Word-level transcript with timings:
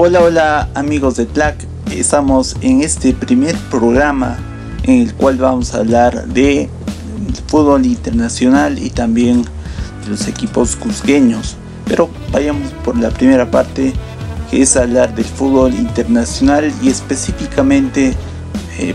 Hola, 0.00 0.20
hola 0.22 0.68
amigos 0.74 1.16
de 1.16 1.24
Black. 1.24 1.56
Estamos 1.90 2.54
en 2.60 2.82
este 2.82 3.12
primer 3.14 3.56
programa 3.68 4.38
en 4.84 5.00
el 5.00 5.12
cual 5.12 5.38
vamos 5.38 5.74
a 5.74 5.78
hablar 5.78 6.28
de 6.28 6.70
fútbol 7.48 7.84
internacional 7.84 8.78
y 8.78 8.90
también 8.90 9.42
de 9.42 10.10
los 10.10 10.28
equipos 10.28 10.76
cusqueños. 10.76 11.56
Pero 11.84 12.08
vayamos 12.30 12.70
por 12.84 12.96
la 12.96 13.10
primera 13.10 13.50
parte 13.50 13.92
que 14.52 14.62
es 14.62 14.76
hablar 14.76 15.16
del 15.16 15.24
fútbol 15.24 15.74
internacional 15.74 16.72
y 16.80 16.90
específicamente 16.90 18.14
eh, 18.78 18.94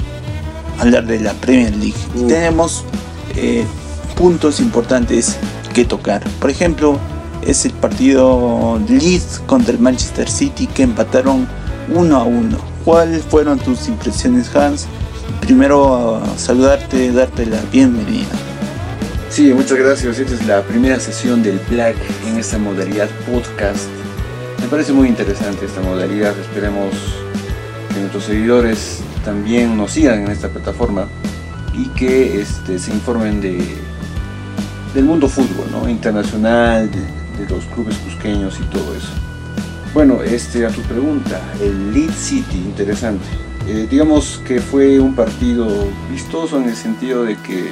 hablar 0.79 1.05
de 1.05 1.19
la 1.19 1.33
Premier 1.33 1.75
League. 1.75 1.99
tenemos 2.29 2.85
eh, 3.35 3.65
puntos 4.15 4.61
importantes 4.61 5.35
que 5.73 5.83
tocar. 5.83 6.23
Por 6.39 6.49
ejemplo, 6.49 6.97
es 7.47 7.65
el 7.65 7.73
partido 7.73 8.79
Leeds 8.87 9.41
contra 9.45 9.73
el 9.73 9.79
Manchester 9.79 10.29
City 10.29 10.67
que 10.67 10.83
empataron 10.83 11.47
1 11.93 12.15
a 12.15 12.23
1. 12.23 12.57
¿Cuáles 12.85 13.23
fueron 13.23 13.59
tus 13.59 13.87
impresiones, 13.87 14.53
Hans? 14.55 14.87
Primero 15.41 16.21
saludarte, 16.37 17.11
darte 17.11 17.45
la 17.45 17.59
bienvenida. 17.71 18.29
Sí, 19.29 19.53
muchas 19.53 19.77
gracias. 19.77 20.19
Esta 20.19 20.33
es 20.35 20.45
la 20.45 20.61
primera 20.61 20.99
sesión 20.99 21.41
del 21.41 21.59
Black 21.69 21.95
en 22.27 22.37
esta 22.37 22.57
modalidad 22.57 23.09
podcast. 23.25 23.85
Me 24.61 24.67
parece 24.67 24.93
muy 24.93 25.07
interesante 25.07 25.65
esta 25.65 25.81
modalidad. 25.81 26.37
Esperemos 26.37 26.93
que 27.93 27.99
nuestros 27.99 28.25
seguidores 28.25 28.99
también 29.25 29.75
nos 29.77 29.91
sigan 29.91 30.25
en 30.25 30.31
esta 30.31 30.49
plataforma 30.49 31.07
y 31.73 31.87
que 31.89 32.41
este, 32.41 32.77
se 32.77 32.91
informen 32.91 33.41
de, 33.41 33.59
del 34.93 35.05
mundo 35.05 35.27
fútbol, 35.27 35.65
¿no? 35.71 35.89
internacional, 35.89 36.89
de, 37.43 37.55
los 37.55 37.65
clubes 37.65 37.95
cusqueños 37.97 38.59
y 38.59 38.63
todo 38.65 38.95
eso. 38.95 39.09
Bueno, 39.93 40.23
este, 40.23 40.65
a 40.65 40.69
tu 40.69 40.81
pregunta, 40.81 41.39
el 41.61 41.93
Lead 41.93 42.11
City, 42.11 42.57
interesante. 42.57 43.25
Eh, 43.67 43.87
digamos 43.89 44.41
que 44.45 44.59
fue 44.59 44.99
un 44.99 45.15
partido 45.15 45.67
vistoso 46.11 46.57
en 46.59 46.67
el 46.69 46.75
sentido 46.75 47.23
de 47.23 47.37
que 47.37 47.71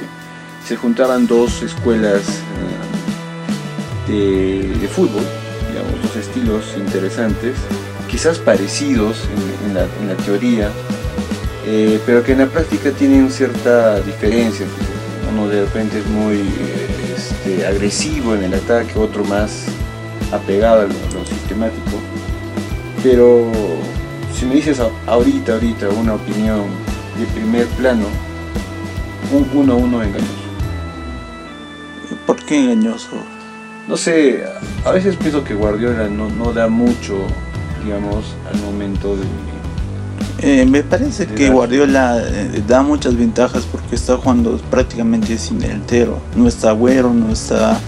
se 0.66 0.76
juntaban 0.76 1.26
dos 1.26 1.62
escuelas 1.62 2.22
eh, 4.08 4.72
de, 4.80 4.88
fútbol, 4.88 5.24
digamos, 5.68 6.02
dos 6.02 6.16
estilos 6.16 6.64
interesantes, 6.76 7.56
quizás 8.08 8.38
parecidos 8.38 9.18
en, 9.66 9.74
la, 9.74 10.14
teoría, 10.24 10.70
eh, 11.66 12.00
pero 12.06 12.22
que 12.22 12.32
en 12.32 12.38
la 12.38 12.46
práctica 12.46 12.90
tienen 12.92 13.30
cierta 13.30 14.00
diferencia. 14.00 14.66
Uno 15.32 15.48
de 15.48 15.62
repente 15.62 15.98
es 15.98 16.06
muy 16.06 16.38
este, 17.30 17.66
agresivo 17.66 18.34
en 18.34 18.44
el 18.44 18.54
ataque, 18.54 18.98
otro 18.98 19.24
más 19.24 19.66
apegado 20.32 20.82
a 20.82 20.84
lo, 20.84 21.26
sistemático. 21.26 21.98
Pero 23.02 23.50
si 24.34 24.46
me 24.46 24.56
dices 24.56 24.80
ahorita, 25.06 25.54
ahorita 25.54 25.88
una 25.90 26.14
opinión 26.14 26.64
de 27.18 27.26
primer 27.26 27.66
plano, 27.68 28.06
un 29.32 29.44
1-1 29.50 30.04
engañoso. 30.04 30.42
¿Por 32.26 32.36
qué 32.44 32.60
engañoso? 32.60 33.16
No 33.88 33.96
sé, 33.96 34.44
a 34.84 34.90
veces 34.92 35.16
pienso 35.16 35.42
que 35.42 35.54
Guardiola 35.54 36.08
no, 36.08 36.52
da 36.52 36.68
mucho, 36.68 37.26
digamos, 37.84 38.34
al 38.52 38.60
momento 38.60 39.16
de... 39.16 39.24
Eh, 40.40 40.66
me 40.66 40.82
parece 40.82 41.26
que 41.26 41.50
Guardiola 41.50 42.20
eh, 42.20 42.62
da 42.66 42.82
muchas 42.82 43.16
ventajas 43.16 43.64
porque 43.70 43.94
está 43.94 44.16
jugando 44.16 44.56
prácticamente 44.70 45.38
sin 45.38 45.60
delantero. 45.60 46.18
No 46.34 46.48
está 46.48 46.70
Agüero, 46.70 47.14
no 47.14 47.32
está 47.32 47.78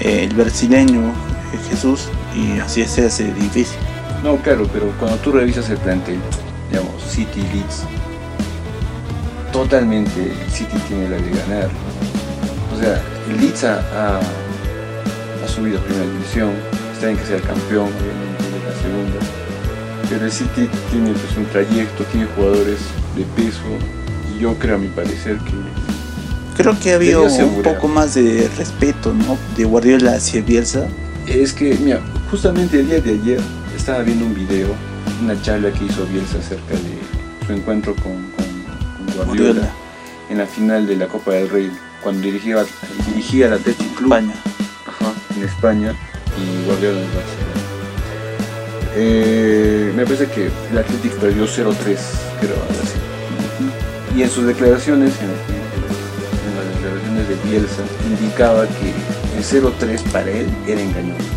eh, 0.00 0.26
el 0.28 0.34
brasileño 0.34 1.12
Jesús 1.70 2.08
y 2.34 2.58
así 2.58 2.84
se 2.84 3.06
hace 3.06 3.32
difícil. 3.34 3.78
No, 4.24 4.36
claro, 4.38 4.66
pero 4.72 4.90
cuando 4.98 5.16
tú 5.18 5.32
revisas 5.32 5.70
el 5.70 5.76
plantel, 5.78 6.18
digamos, 6.70 7.00
City 7.08 7.42
Leeds, 7.52 7.84
totalmente 9.52 10.32
City 10.50 10.76
tiene 10.88 11.08
la 11.08 11.16
de 11.16 11.30
ganar. 11.30 11.68
O 12.74 12.80
sea, 12.80 13.00
el 13.30 13.40
Leeds 13.40 13.64
ha, 13.64 14.20
subido 15.46 15.78
a 15.78 15.82
primera 15.82 16.10
división, 16.10 16.50
está 16.92 17.10
en 17.10 17.16
que 17.16 17.24
sea 17.24 17.36
el 17.36 17.42
campeón, 17.42 17.86
obviamente, 17.86 18.44
de 18.50 18.58
la 18.66 18.82
segunda. 18.82 19.43
Pero 20.08 20.26
el 20.26 20.32
City 20.32 20.68
tiene 20.90 21.10
pues, 21.12 21.36
un 21.36 21.46
trayecto, 21.46 22.04
tiene 22.04 22.26
jugadores 22.34 22.78
de 23.16 23.24
peso, 23.36 23.62
y 24.34 24.40
yo 24.40 24.54
creo, 24.58 24.76
a 24.76 24.78
mi 24.78 24.88
parecer, 24.88 25.38
que. 25.38 26.62
Creo 26.62 26.78
que 26.78 26.92
ha 26.92 26.94
habido 26.96 27.24
un 27.24 27.62
poco 27.62 27.88
más 27.88 28.14
de 28.14 28.48
respeto, 28.56 29.12
¿no? 29.12 29.36
De 29.56 29.64
Guardiola 29.64 30.14
hacia 30.14 30.40
Bielsa. 30.40 30.86
Es 31.26 31.52
que, 31.52 31.74
mira, 31.74 32.00
justamente 32.30 32.78
el 32.78 32.88
día 32.88 33.00
de 33.00 33.12
ayer 33.12 33.40
estaba 33.76 34.02
viendo 34.02 34.24
un 34.26 34.34
video, 34.34 34.68
una 35.22 35.40
charla 35.42 35.72
que 35.72 35.84
hizo 35.84 36.06
Bielsa 36.06 36.38
acerca 36.38 36.74
de 36.74 37.46
su 37.46 37.52
encuentro 37.52 37.94
con, 37.96 38.32
Guardiola, 39.16 39.68
en 40.30 40.38
la 40.38 40.46
final 40.46 40.86
de 40.86 40.96
la 40.96 41.08
Copa 41.08 41.32
del 41.32 41.48
Rey 41.48 41.70
cuando 42.04 42.20
dirigía, 42.20 42.64
dirigía 43.06 43.48
la 43.48 43.56
Atlético 43.56 43.94
Club 43.94 44.12
España. 44.12 44.34
en 45.36 45.42
España 45.42 45.94
y 46.36 46.66
Guardiola 46.66 47.00
en 47.00 47.14
Barcelona. 47.14 47.43
Eh, 48.96 49.92
me 49.96 50.04
parece 50.04 50.26
que 50.26 50.50
el 50.70 50.78
Atlético 50.78 51.16
perdió 51.16 51.44
0-3, 51.44 51.74
creo, 52.40 52.56
así. 52.82 54.16
Y 54.16 54.22
en 54.22 54.30
sus 54.30 54.46
declaraciones, 54.46 55.12
en, 55.20 55.28
las 56.56 56.74
declaraciones 56.76 57.28
de 57.28 57.50
Bielsa, 57.50 57.82
indicaba 58.08 58.66
que 58.66 58.92
el 59.36 59.44
0-3 59.44 60.00
para 60.12 60.30
él 60.30 60.46
era 60.66 60.80
engañoso, 60.80 61.28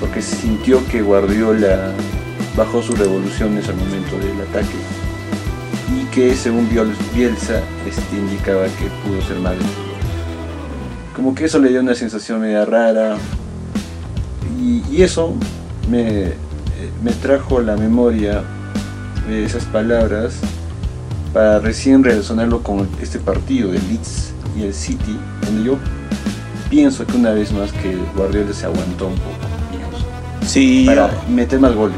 porque 0.00 0.20
sintió 0.20 0.86
que 0.88 1.00
Guardiola 1.02 1.92
bajó 2.56 2.82
sus 2.82 2.98
revoluciones 2.98 3.68
al 3.68 3.76
momento 3.76 4.18
del 4.18 4.40
ataque 4.48 4.76
y 5.92 6.04
que 6.14 6.34
según 6.34 6.68
Bielsa 7.14 7.60
este, 7.86 8.16
indicaba 8.16 8.64
que 8.64 8.86
pudo 9.04 9.20
ser 9.22 9.38
mal 9.38 9.56
como 11.14 11.34
que 11.34 11.44
eso 11.44 11.58
le 11.58 11.70
dio 11.70 11.80
una 11.80 11.94
sensación 11.94 12.40
media 12.40 12.64
rara 12.64 13.16
y, 14.60 15.02
eso 15.02 15.34
me, 15.90 16.32
me, 17.04 17.12
trajo 17.12 17.60
la 17.60 17.76
memoria 17.76 18.42
de 19.28 19.44
esas 19.44 19.64
palabras 19.66 20.34
para 21.32 21.58
recién 21.58 22.02
relacionarlo 22.02 22.62
con 22.62 22.88
este 23.00 23.18
partido 23.18 23.70
del 23.70 23.86
Leeds 23.88 24.32
y 24.56 24.62
el 24.62 24.74
City 24.74 25.18
donde 25.44 25.64
yo 25.64 25.78
pienso 26.70 27.06
que 27.06 27.16
una 27.16 27.30
vez 27.30 27.52
más 27.52 27.72
que 27.72 27.96
Guardiola 28.16 28.52
se 28.52 28.66
aguantó 28.66 29.08
un 29.08 29.14
poco 29.14 30.46
sí, 30.46 30.84
para 30.86 31.10
meter 31.28 31.60
más 31.60 31.74
goles 31.74 31.96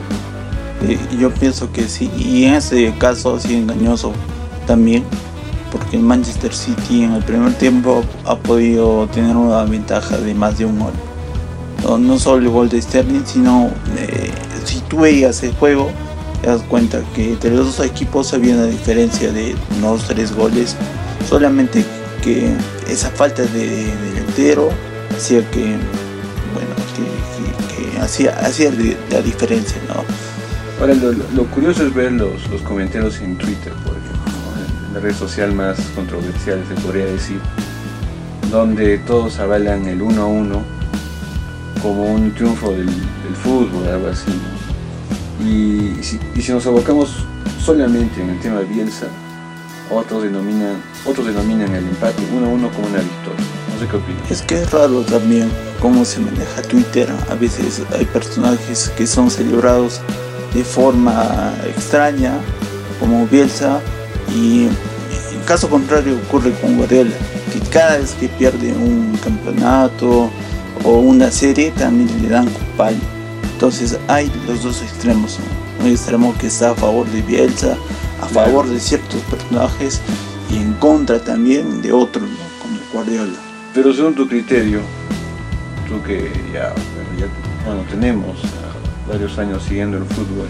yo 1.19 1.33
pienso 1.33 1.73
que 1.73 1.89
sí 1.89 2.11
y 2.17 2.45
en 2.45 2.55
ese 2.55 2.93
caso 2.99 3.39
sí 3.41 3.57
engañoso 3.57 4.13
también 4.67 5.05
porque 5.71 5.97
el 5.97 6.03
Manchester 6.03 6.53
City 6.53 7.05
en 7.05 7.13
el 7.13 7.23
primer 7.23 7.53
tiempo 7.55 8.03
ha 8.25 8.37
podido 8.37 9.07
tener 9.09 9.37
una 9.37 9.65
ventaja 9.65 10.17
de 10.19 10.35
más 10.35 10.59
de 10.59 10.65
un 10.65 10.79
gol. 10.79 10.93
No, 12.01 12.19
solo 12.19 12.43
el 12.43 12.49
gol 12.49 12.69
de 12.69 12.81
Sterling, 12.81 13.25
sino 13.25 13.71
eh, 13.97 14.26
tú 14.89 15.01
veías 15.01 15.43
el 15.43 15.53
juego, 15.55 15.91
te 16.43 16.49
das 16.49 16.63
cuenta 16.63 17.01
que 17.15 17.33
entre 17.33 17.51
los 17.51 17.77
dos 17.77 17.87
equipos 17.87 18.33
había 18.35 18.55
una 18.55 18.67
diferencia 18.67 19.33
de 19.33 19.55
unos 19.79 20.07
tres 20.07 20.35
goles, 20.35 20.77
solamente 21.29 21.85
que 22.23 22.53
esa 22.89 23.11
falta 23.11 23.43
de, 23.43 23.95
delantero 23.97 24.71
hacía 25.17 25.49
que, 25.51 25.61
bueno, 26.55 26.75
que, 26.95 28.01
hacía, 28.01 28.37
hacía 28.39 28.71
la 29.11 29.23
diferencia, 29.23 29.77
¿no? 29.89 30.05
Ahora, 30.81 30.95
lo, 30.95 31.45
curioso 31.47 31.87
es 31.87 31.95
ver 31.95 32.13
los, 32.13 32.49
los 32.51 32.61
comentarios 32.63 33.21
en 33.21 33.37
Twitter, 33.39 33.73
por 33.85 33.97
red 35.01 35.15
social 35.15 35.53
más 35.53 35.79
controversial, 35.95 36.63
se 36.69 36.75
podría 36.81 37.07
decir, 37.07 37.39
donde 38.51 38.99
todos 38.99 39.39
avalan 39.39 39.87
el 39.87 40.03
1 40.03 40.23
a 40.23 40.27
1 40.27 40.63
como 41.83 42.05
un 42.05 42.33
triunfo 42.35 42.73
del, 42.73 42.89
fútbol, 43.43 43.87
algo 43.89 44.09
así. 44.09 44.33
Y, 45.45 46.03
si, 46.03 46.53
nos 46.53 46.67
abocamos 46.67 47.27
solamente 47.63 48.23
en 48.23 48.31
el 48.31 48.41
tema 48.41 48.61
de 48.61 48.65
Bielsa, 48.65 49.07
otros 49.91 50.23
denominan, 50.23 50.83
otros 51.05 51.27
denominan 51.27 51.75
el 51.75 51.87
empate 51.87 52.23
1 52.35 52.47
a 52.47 52.49
1 52.49 52.71
como 52.71 52.87
una 52.87 52.99
victoria. 52.99 53.45
No 53.73 53.81
sé 53.81 53.89
qué 53.91 53.97
opinas. 53.97 54.31
Es 54.31 54.43
que 54.43 54.63
es 54.63 54.71
raro 54.71 55.03
también 55.03 55.51
cómo 55.81 56.05
se 56.05 56.21
maneja 56.21 56.63
Twitter. 56.63 57.09
A 57.31 57.35
veces 57.35 57.83
hay 57.97 58.05
personajes 58.07 58.91
que 58.97 59.07
son 59.07 59.31
celebrados 59.31 60.01
de 60.55 60.65
forma 60.65 61.55
extraña, 61.67 62.33
como 62.99 63.27
Bielsa, 63.27 63.81
y 64.35 64.65
en 64.65 65.41
caso 65.47 65.69
contrario 65.69 66.17
ocurre 66.27 66.53
con 66.61 66.77
Guardiola, 66.77 67.15
que 67.53 67.61
cada 67.71 67.99
vez 67.99 68.15
que 68.15 68.29
pierde 68.29 68.73
un 68.73 69.19
campeonato 69.23 70.31
o 70.83 70.99
una 70.99 71.31
serie 71.31 71.71
también 71.73 72.11
le 72.23 72.29
dan 72.29 72.49
cupal. 72.49 72.97
Entonces 73.57 73.99
hay 74.07 74.31
los 74.47 74.63
dos 74.63 74.83
extremos, 74.83 75.39
un 75.81 75.87
extremo 75.87 76.35
que 76.39 76.49
está 76.49 76.73
a 76.73 76.75
favor 76.75 77.09
de 77.09 77.23
Bielsa, 77.23 77.79
a 78.21 78.27
favor 78.27 78.69
de 78.69 78.79
ciertos 78.79 79.23
personajes 79.23 80.03
y 80.51 80.59
en 80.59 80.75
contra 80.75 81.19
también 81.19 81.81
de 81.81 81.91
otros, 81.91 82.29
como 82.61 82.79
Guardiola. 82.93 83.33
Pero 83.73 83.95
según 83.95 84.15
tu 84.15 84.29
criterio, 84.29 84.81
tú 85.89 86.03
que 86.03 86.31
ya, 86.53 86.75
bueno, 87.65 87.81
tenemos 87.89 88.37
varios 89.09 89.39
años 89.39 89.63
siguiendo 89.63 89.97
el 89.97 90.05
fútbol, 90.05 90.49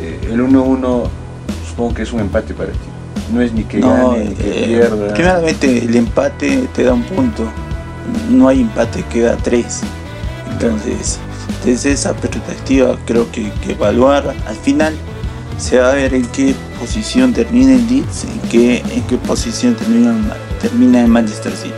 eh, 0.00 0.18
el 0.30 0.40
1-1 0.40 1.08
supongo 1.68 1.92
que 1.92 2.04
es 2.04 2.12
un 2.14 2.20
empate 2.20 2.54
para 2.54 2.72
ti. 2.72 2.78
No 3.34 3.42
es 3.42 3.52
ni 3.52 3.64
que 3.64 3.80
gane 3.80 4.30
ni 4.30 4.34
que 4.34 4.48
eh, 4.48 4.66
pierda. 4.66 5.12
Primeramente, 5.12 5.84
el 5.84 5.94
empate 5.94 6.68
te 6.74 6.84
da 6.84 6.94
un 6.94 7.02
punto. 7.02 7.44
No 8.30 8.48
hay 8.48 8.62
empate, 8.62 9.02
queda 9.12 9.36
tres. 9.36 9.82
Entonces, 10.52 11.20
desde 11.64 11.92
esa 11.92 12.14
perspectiva, 12.14 12.96
creo 13.06 13.30
que, 13.30 13.50
que 13.64 13.72
evaluar 13.72 14.34
al 14.46 14.56
final 14.56 14.94
se 15.58 15.78
va 15.78 15.90
a 15.90 15.94
ver 15.94 16.14
en 16.14 16.24
qué 16.26 16.54
posición 16.78 17.32
termina 17.34 17.74
el 17.74 17.86
Leeds 17.86 18.24
y 18.24 18.48
qué, 18.48 18.78
en 18.78 19.02
qué 19.06 19.16
posición 19.18 19.74
termina, 19.74 20.14
termina 20.60 21.02
el 21.02 21.08
Manchester 21.08 21.52
City. 21.54 21.74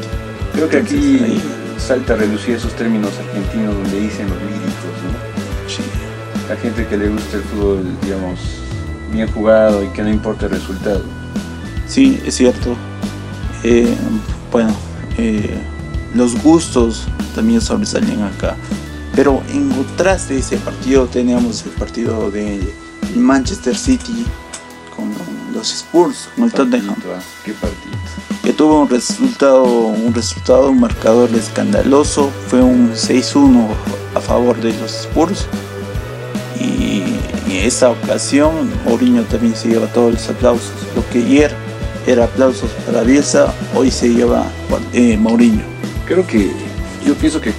Creo 0.52 0.68
que 0.68 0.78
Entonces, 0.78 0.98
aquí 1.00 1.24
ahí- 1.24 1.42
salta 1.78 2.12
a 2.12 2.16
relucir 2.16 2.54
esos 2.54 2.72
términos 2.76 3.10
argentinos 3.18 3.74
donde 3.74 4.00
dicen 4.00 4.28
los 4.28 4.38
líricos, 4.38 4.94
¿no? 5.02 5.68
Sí. 5.68 5.82
La 6.48 6.56
gente 6.56 6.86
que 6.86 6.96
le 6.96 7.08
gusta 7.08 7.38
el 7.38 7.42
fútbol, 7.42 7.82
digamos, 8.04 8.38
bien 9.12 9.26
jugado 9.32 9.82
y 9.82 9.88
que 9.88 10.02
no 10.02 10.10
importa 10.10 10.46
el 10.46 10.52
resultado. 10.52 11.02
Sí, 11.88 12.20
es 12.24 12.36
cierto. 12.36 12.76
Eh, 13.64 13.92
bueno, 14.52 14.70
eh, 15.18 15.56
los 16.14 16.40
gustos 16.42 17.04
también 17.34 17.60
sobresalen 17.60 18.22
acá. 18.22 18.54
Pero 19.14 19.42
en 19.50 19.68
contraste 19.70 20.34
de 20.34 20.40
ese 20.40 20.56
partido 20.58 21.06
tenemos 21.06 21.64
el 21.64 21.72
partido 21.72 22.30
de 22.30 22.60
Manchester 23.14 23.76
City 23.76 24.24
con 24.96 25.12
los 25.54 25.70
Spurs, 25.72 26.28
con 26.34 26.44
el 26.44 26.52
Tottenham, 26.52 26.96
ah, 27.14 27.20
Qué 27.44 27.52
partido. 27.52 27.92
que 28.42 28.52
tuvo 28.52 28.82
un 28.82 28.88
resultado, 28.88 29.64
un 29.64 30.14
resultado, 30.14 30.70
un 30.70 30.80
marcador 30.80 31.30
escandaloso. 31.34 32.30
Fue 32.48 32.62
un 32.62 32.92
6-1 32.94 33.68
a 34.14 34.20
favor 34.20 34.58
de 34.60 34.72
los 34.78 34.92
Spurs. 35.02 35.46
Y 36.58 37.02
en 37.48 37.66
esa 37.66 37.90
ocasión 37.90 38.70
Mourinho 38.86 39.24
también 39.24 39.54
se 39.54 39.68
lleva 39.68 39.86
todos 39.88 40.12
los 40.14 40.28
aplausos. 40.28 40.72
Lo 40.96 41.06
que 41.10 41.18
ayer 41.18 41.54
era 42.06 42.24
aplausos 42.24 42.70
para 42.86 43.02
Bielsa, 43.02 43.52
hoy 43.74 43.90
se 43.90 44.08
lleva 44.08 44.44
eh, 44.92 45.16
Mourinho. 45.18 45.64
Creo 46.06 46.26
que 46.26 46.50
yo 47.06 47.14
pienso 47.14 47.40
que 47.40 47.52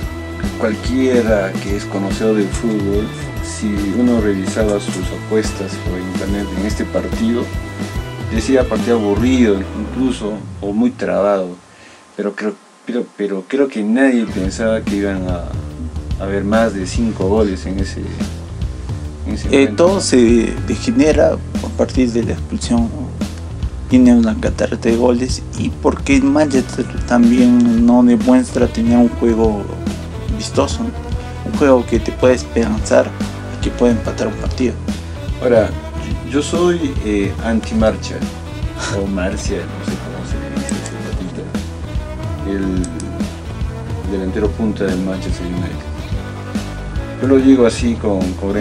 cualquiera 0.63 1.51
que 1.62 1.75
es 1.75 1.83
conocedor 1.83 2.38
del 2.38 2.48
fútbol, 2.48 3.06
si 3.44 3.68
uno 4.00 4.21
revisaba 4.21 4.80
sus 4.80 5.06
apuestas 5.25 5.74
por 5.86 6.00
internet 6.00 6.48
en 6.57 6.65
este 6.65 6.86
partido, 6.86 7.44
decía 8.33 8.63
partido 8.63 8.98
aburrido 8.98 9.57
incluso 9.77 10.38
o 10.62 10.71
muy 10.71 10.92
trabado, 10.92 11.50
pero 12.15 12.33
creo, 12.33 12.54
pero, 13.18 13.44
creo 13.45 13.68
que 13.68 13.83
nadie 13.83 14.25
pensaba 14.25 14.80
que 14.80 14.95
iban 14.95 15.27
a, 15.27 16.24
haber 16.24 16.45
más 16.45 16.74
de 16.74 16.88
cinco 16.88 17.27
goles 17.27 17.66
en 17.66 17.80
ese, 17.80 18.01
en 19.51 19.75
todo 19.75 20.00
se 20.00 20.54
degenera 20.66 21.33
a 21.33 21.77
partir 21.77 22.09
de 22.13 22.24
la 22.24 22.31
expulsión. 22.31 22.89
Tiene 23.89 24.16
una 24.16 24.33
catarata 24.39 24.88
de 24.88 24.95
goles 24.95 25.44
y 25.59 25.69
porque 25.69 26.16
el 26.16 26.24
Manchester 26.24 26.86
también 27.06 27.86
no 27.86 28.01
demuestra 28.01 28.66
tener 28.68 28.98
un 28.98 29.09
juego 29.09 29.62
un 31.45 31.57
juego 31.57 31.86
que 31.86 32.00
te 32.00 32.12
puede 32.12 32.36
esperanzar 32.36 33.07
a 33.07 33.62
que 33.62 33.69
pueda 33.72 33.94
empatar 33.94 34.28
un 34.28 34.34
partido. 34.36 34.74
Ahora, 35.42 35.69
yo 36.30 36.42
soy 36.42 36.94
eh, 37.06 37.31
anti-marcha, 37.44 38.16
o 38.98 39.07
Marcia, 39.07 39.57
no 39.57 39.86
sé 39.86 39.98
cómo 40.04 40.22
se 40.28 40.38
dice 40.60 40.75
patita, 41.07 41.44
el 42.50 44.12
delantero 44.12 44.50
punta 44.51 44.86
del 44.86 45.00
Manchester 45.00 45.45
United. 45.48 45.94
Yo 47.22 47.28
lo 47.28 47.38
digo 47.38 47.66
así 47.66 47.95
con, 47.95 48.19
con, 48.34 48.54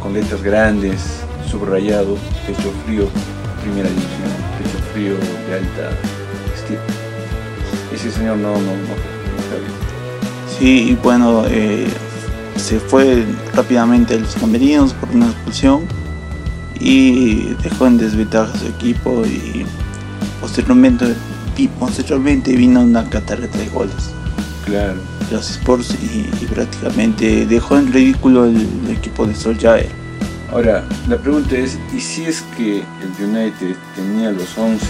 con, 0.00 0.12
letras 0.14 0.42
grandes, 0.42 1.20
subrayado, 1.50 2.16
pecho 2.46 2.72
frío, 2.84 3.08
primera 3.62 3.88
división, 3.88 4.30
pecho 4.58 4.78
frío 4.92 5.14
de 5.48 5.54
alta. 5.56 5.90
Ese 7.92 8.12
señor 8.12 8.36
no, 8.36 8.52
no, 8.52 8.58
no 8.60 8.94
está 9.42 9.56
bien. 9.56 9.77
Sí, 10.58 10.90
y 10.90 10.94
bueno, 10.96 11.44
eh, 11.46 11.86
se 12.56 12.80
fue 12.80 13.24
rápidamente 13.54 14.14
a 14.14 14.18
los 14.18 14.34
camerinos 14.34 14.92
por 14.92 15.10
una 15.10 15.26
expulsión 15.26 15.82
y 16.80 17.54
dejó 17.62 17.86
en 17.86 17.98
desventaja 17.98 18.52
a 18.52 18.58
su 18.58 18.66
equipo 18.66 19.24
y 19.24 19.64
posteriormente, 20.40 21.14
y 21.56 21.68
posteriormente 21.68 22.56
vino 22.56 22.82
una 22.82 23.08
catarata 23.08 23.56
de 23.56 23.68
goles. 23.68 24.10
Claro. 24.64 24.96
Los 25.30 25.50
Spurs 25.50 25.94
y, 26.02 26.28
y 26.42 26.46
prácticamente 26.46 27.46
dejó 27.46 27.78
en 27.78 27.92
ridículo 27.92 28.46
el, 28.46 28.56
el 28.56 28.96
equipo 28.96 29.26
de 29.26 29.34
Solskjaer. 29.34 29.88
Ahora, 30.50 30.82
la 31.08 31.18
pregunta 31.18 31.56
es, 31.56 31.78
¿y 31.94 32.00
si 32.00 32.24
es 32.24 32.42
que 32.56 32.78
el 32.78 33.24
United 33.24 33.76
tenía 33.94 34.30
los 34.30 34.56
11 34.56 34.86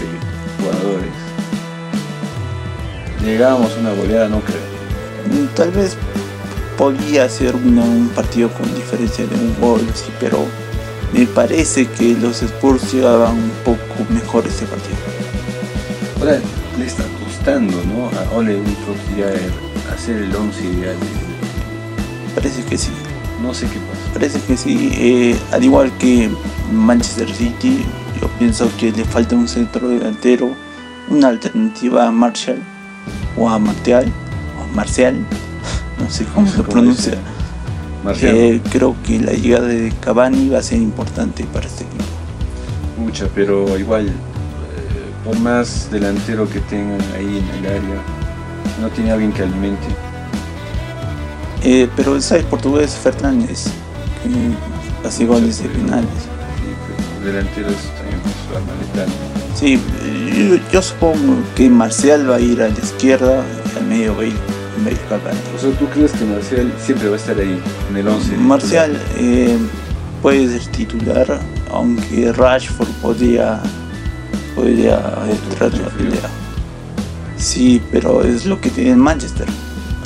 jugadores? 0.59 1.11
Llegábamos 3.25 3.73
a 3.73 3.81
una 3.81 3.93
goleada, 3.93 4.29
no 4.29 4.41
creo. 4.41 4.77
Tal 5.54 5.70
vez 5.70 5.96
podía 6.76 7.28
ser 7.28 7.54
una- 7.56 7.82
un 7.82 8.08
partido 8.08 8.48
con 8.50 8.72
diferencia 8.75 9.26
de 9.26 9.34
un 9.34 9.54
gol, 9.60 9.80
sí, 9.94 10.10
pero 10.20 10.44
me 11.12 11.26
parece 11.26 11.86
que 11.86 12.14
los 12.14 12.42
Spurs 12.42 12.92
llegaban 12.92 13.34
un 13.36 13.50
poco 13.64 14.06
mejor 14.10 14.46
ese 14.46 14.64
partido. 14.66 14.96
Ahora, 16.20 16.38
le 16.78 16.84
está 16.86 17.02
costando, 17.25 17.76
¿no? 17.84 18.06
A 18.19 18.36
Ole 18.36 18.60
Solskjaer 18.84 19.50
hacer 19.94 20.16
el 20.19 20.34
11 20.36 20.62
ideal. 20.64 20.96
Parece 22.34 22.62
que 22.64 22.78
sí. 22.78 22.90
No 23.42 23.54
sé 23.54 23.66
qué 23.66 23.78
pasa. 23.78 24.12
Parece 24.14 24.40
que 24.40 24.56
sí. 24.56 24.90
Eh, 24.94 25.38
al 25.52 25.64
igual 25.64 25.92
que 25.98 26.28
Manchester 26.72 27.32
City, 27.32 27.84
yo 28.20 28.28
pienso 28.38 28.69
que 28.78 28.90
le 28.92 29.04
falta 29.04 29.36
un 29.36 29.46
centro 29.48 29.88
delantero, 29.88 30.50
una 31.08 31.28
alternativa 31.28 32.06
a 32.06 32.10
Marshall 32.10 32.58
o 33.36 33.48
a 33.48 33.58
Martial 33.58 34.12
Marcial, 34.78 35.26
no 35.98 36.08
sé 36.08 36.25
cómo 36.32 36.46
se 36.56 36.62
pronuncia. 36.62 37.14
Eh, 38.22 38.60
creo 38.70 38.94
que 39.04 39.19
la 39.19 39.32
llegada 39.32 39.66
de 39.66 39.92
Cavani 40.00 40.50
va 40.50 40.60
a 40.60 40.62
ser 40.62 40.78
importante 40.78 41.44
para 41.52 41.66
este 41.66 41.82
equipo. 41.82 42.04
mucha, 42.96 43.26
pero 43.34 43.76
igual, 43.76 44.06
eh, 44.06 44.12
por 45.25 45.36
más 45.40 45.90
delantero 45.90 46.48
que 46.48 46.60
tengan 46.60 47.00
ahí 47.16 47.42
en 47.42 47.58
el 47.58 47.66
área, 47.66 48.00
no 48.80 48.88
tiene 48.90 49.10
alguien 49.10 49.32
que 49.32 49.42
alimente. 49.42 49.88
Eh, 51.64 51.88
pero 51.96 52.20
¿sabes? 52.20 52.44
portugués 52.44 52.92
Fernández, 52.92 53.64
que 54.22 55.08
hace 55.08 55.26
goles 55.26 55.61
de 55.61 55.70
penales. 55.70 56.08
Sí, 56.23 57.25
delanteros 57.25 57.75
también 57.99 58.78
letal. 58.80 59.08
Sí, 59.56 59.80
yo, 60.49 60.70
yo 60.73 60.82
supongo 60.82 61.42
que 61.56 61.68
Marcial 61.68 62.30
va 62.30 62.37
a 62.37 62.40
ir 62.40 62.62
a 62.62 62.68
la 62.68 62.78
izquierda 62.78 63.44
y 63.75 63.76
al 63.76 63.87
medio 63.87 64.16
va 64.16 64.23
a 64.23 64.26
ir, 64.26 64.58
va 64.85 64.88
a 64.88 64.92
ir 64.92 64.99
Cavani. 65.08 65.38
O 65.54 65.58
sea, 65.58 65.70
¿tú 65.78 65.87
crees 65.87 66.12
que 66.12 66.25
Marcial 66.25 66.73
siempre 66.78 67.08
va 67.08 67.14
a 67.14 67.18
estar 67.18 67.38
ahí, 67.38 67.61
en 67.90 67.97
el 67.97 68.08
11? 68.08 68.37
Marcial 68.37 69.00
eh, 69.16 69.56
puede 70.23 70.58
ser 70.58 70.73
titular, 70.73 71.40
aunque 71.70 72.32
Rashford 72.32 72.88
podría, 73.02 73.61
podría 74.54 74.97
entrar 75.28 75.73
en 75.75 75.82
la 75.82 75.88
pelea. 75.88 76.30
Sí, 77.37 77.80
pero 77.92 78.23
es 78.23 78.47
lo 78.47 78.61
que 78.61 78.70
tiene 78.70 78.97
Manchester 78.97 79.47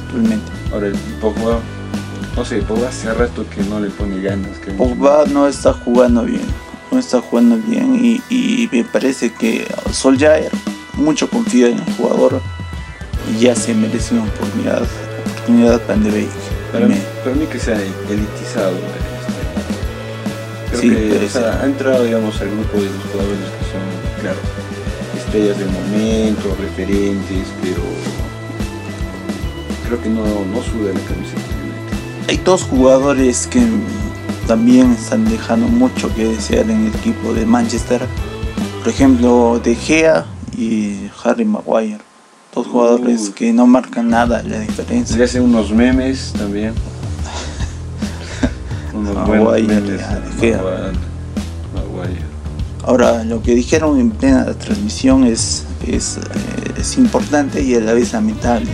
actualmente. 0.02 0.50
Ahora, 0.72 0.88
el 0.88 0.96
Pogba, 1.20 1.60
no 2.36 2.44
sé, 2.44 2.62
Pogba 2.62 2.88
hace 2.88 3.12
rato 3.14 3.44
que 3.54 3.62
no 3.62 3.80
le 3.80 3.90
pone 3.90 4.20
ganas. 4.20 4.58
Que 4.58 4.72
Pogba 4.72 5.24
no 5.26 5.46
está 5.46 5.72
jugando 5.72 6.24
bien, 6.24 6.46
no 6.90 6.98
está 6.98 7.20
jugando 7.20 7.56
bien 7.56 7.94
y, 8.04 8.22
y 8.28 8.68
me 8.70 8.84
parece 8.84 9.32
que 9.32 9.66
Solskjaer 9.90 10.50
mucho 10.94 11.28
confía 11.28 11.68
en 11.68 11.78
el 11.78 11.94
jugador 11.94 12.40
ya 13.38 13.54
se 13.54 13.74
merece 13.74 14.14
una 14.14 14.24
oportunidad, 14.24 14.82
oportunidad 15.32 15.80
Van 15.88 16.02
de. 16.04 16.26
Para, 16.72 16.86
Me- 16.86 16.96
para 17.22 17.36
mí 17.36 17.46
que 17.46 17.58
sea 17.58 17.76
elitizado. 17.76 18.72
este, 18.76 19.02
Creo 20.70 20.80
Sí, 20.80 20.88
que 20.90 20.96
pero 21.12 21.26
o 21.26 21.28
sea, 21.28 21.60
ha 21.62 21.66
entrado, 21.66 22.04
digamos, 22.04 22.40
al 22.40 22.48
grupo 22.48 22.78
de 22.78 22.84
los 22.86 23.04
jugadores 23.12 23.38
que 23.38 23.64
son, 23.70 24.20
claro, 24.22 24.38
estrellas 25.18 25.58
del 25.58 25.68
momento, 25.68 26.56
referentes, 26.60 27.46
pero 27.62 27.82
creo 29.86 30.02
que 30.02 30.08
no, 30.08 30.22
no 30.24 30.62
suda 30.62 30.92
la 30.94 31.00
camiseta. 31.00 31.42
Hay 32.28 32.38
dos 32.38 32.62
jugadores 32.62 33.46
que 33.48 33.60
también 34.46 34.92
están 34.92 35.28
dejando 35.28 35.66
mucho 35.68 36.14
que 36.14 36.24
desear 36.28 36.70
en 36.70 36.86
el 36.86 36.94
equipo 36.94 37.34
de 37.34 37.44
Manchester. 37.44 38.00
Por 38.80 38.88
ejemplo, 38.88 39.60
De 39.62 39.74
Gea 39.74 40.24
y 40.56 41.10
Harry 41.22 41.44
Maguire. 41.44 41.98
Dos 42.54 42.66
jugadores 42.66 43.30
que 43.30 43.52
no 43.52 43.66
marcan 43.66 44.10
nada 44.10 44.42
la 44.42 44.58
Le 44.58 44.60
diferencia. 44.60 45.24
hacen 45.24 45.42
unos 45.42 45.70
memes 45.72 46.32
también. 46.36 46.74
unos 48.94 49.26
buenos 49.26 49.62
memes. 49.62 50.00
ya, 50.00 50.20
De. 50.40 50.92
Ahora, 52.84 53.22
lo 53.24 53.40
que 53.42 53.54
dijeron 53.54 53.98
en 54.00 54.10
plena 54.10 54.44
transmisión 54.54 55.24
es, 55.24 55.64
es, 55.86 56.16
eh, 56.16 56.20
es 56.78 56.98
importante 56.98 57.62
y 57.62 57.74
a 57.76 57.80
la 57.80 57.92
vez 57.92 58.12
lamentable. 58.12 58.70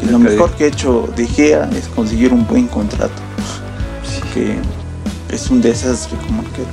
Que 0.00 0.06
lo 0.06 0.20
mejor 0.20 0.52
que 0.52 0.64
ha 0.64 0.66
hecho 0.68 1.08
De 1.16 1.26
Gea 1.26 1.68
es 1.76 1.88
conseguir 1.88 2.32
un 2.32 2.46
buen 2.46 2.68
contrato. 2.68 3.20
que 4.32 4.54
es 5.34 5.50
un 5.50 5.60
desastre 5.60 6.16
como 6.26 6.40
arquero. 6.42 6.68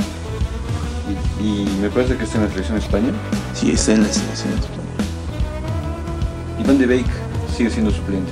Y, 1.42 1.46
y 1.46 1.78
me 1.82 1.90
parece 1.90 2.16
que 2.16 2.24
está 2.24 2.38
en 2.38 2.44
la 2.46 2.50
selección 2.52 2.78
España. 2.78 3.12
Sí, 3.56 3.72
está 3.72 3.94
en 3.94 4.04
la 4.04 4.10
selección 4.14 4.54
española. 4.54 4.84
Y 4.84 4.85
Van 6.64 6.78
de 6.78 6.86
Beek 6.86 7.06
sigue 7.56 7.70
siendo 7.70 7.92
suplente. 7.92 8.32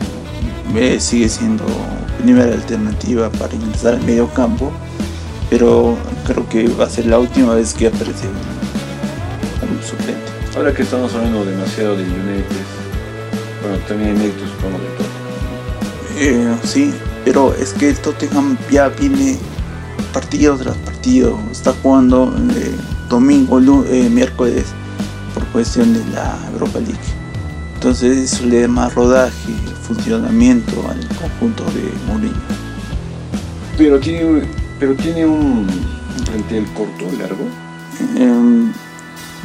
Eh, 0.76 1.00
sigue 1.00 1.30
siendo 1.30 1.66
primera 2.22 2.54
alternativa 2.54 3.30
para 3.32 3.54
ingresar 3.54 3.96
al 3.96 4.04
medio 4.04 4.28
campo, 4.30 4.72
pero 5.50 5.98
creo 6.26 6.48
que 6.50 6.68
va 6.68 6.86
a 6.86 6.90
ser 6.90 7.06
la 7.06 7.20
última 7.20 7.54
vez 7.56 7.74
que 7.74 7.88
aparece 7.88 8.28
como 9.60 9.82
suplente. 9.82 10.22
Ahora 10.56 10.74
que 10.74 10.84
estamos 10.84 11.14
hablando 11.14 11.46
demasiado 11.46 11.96
de 11.96 12.04
United, 12.04 12.66
bueno, 13.62 13.78
también 13.88 14.18
hay 14.20 14.34
como 14.62 14.78
de 14.80 14.86
todo. 14.98 15.14
Eh, 16.18 16.58
sí, 16.64 16.94
pero 17.26 17.54
es 17.54 17.74
que 17.74 17.90
el 17.90 17.98
Tottenham 17.98 18.58
ya 18.70 18.90
viene 18.90 19.38
partido 20.14 20.56
tras 20.58 20.78
partido, 20.78 21.40
está 21.52 21.74
jugando 21.82 22.34
eh, 22.56 22.76
domingo, 23.10 23.60
eh, 23.90 24.10
miércoles 24.10 24.66
por 25.34 25.46
cuestión 25.48 25.94
de 25.94 26.06
la 26.14 26.38
Europa 26.54 26.80
League. 26.80 27.23
Entonces 27.88 28.32
eso 28.32 28.46
le 28.46 28.62
da 28.62 28.68
más 28.70 28.96
rodaje, 28.96 29.52
funcionamiento 29.86 30.72
al 30.90 31.06
conjunto 31.18 31.66
de 31.66 31.92
Mourinho. 32.08 32.34
Pero 33.78 34.00
tiene, 34.00 34.24
un- 34.24 34.44
pero 34.80 34.96
tiene 34.96 35.26
un 35.26 35.68
plantel 36.26 36.66
corto, 36.68 37.04
largo. 37.20 37.44
Eh, 38.16 38.26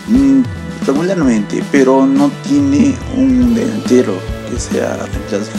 mm, 0.07 0.43
regularmente, 0.87 1.65
pero 1.73 2.07
no 2.07 2.31
tiene 2.47 2.95
un 3.17 3.57
delantero 3.57 4.15
que 4.49 4.61
sea 4.61 4.97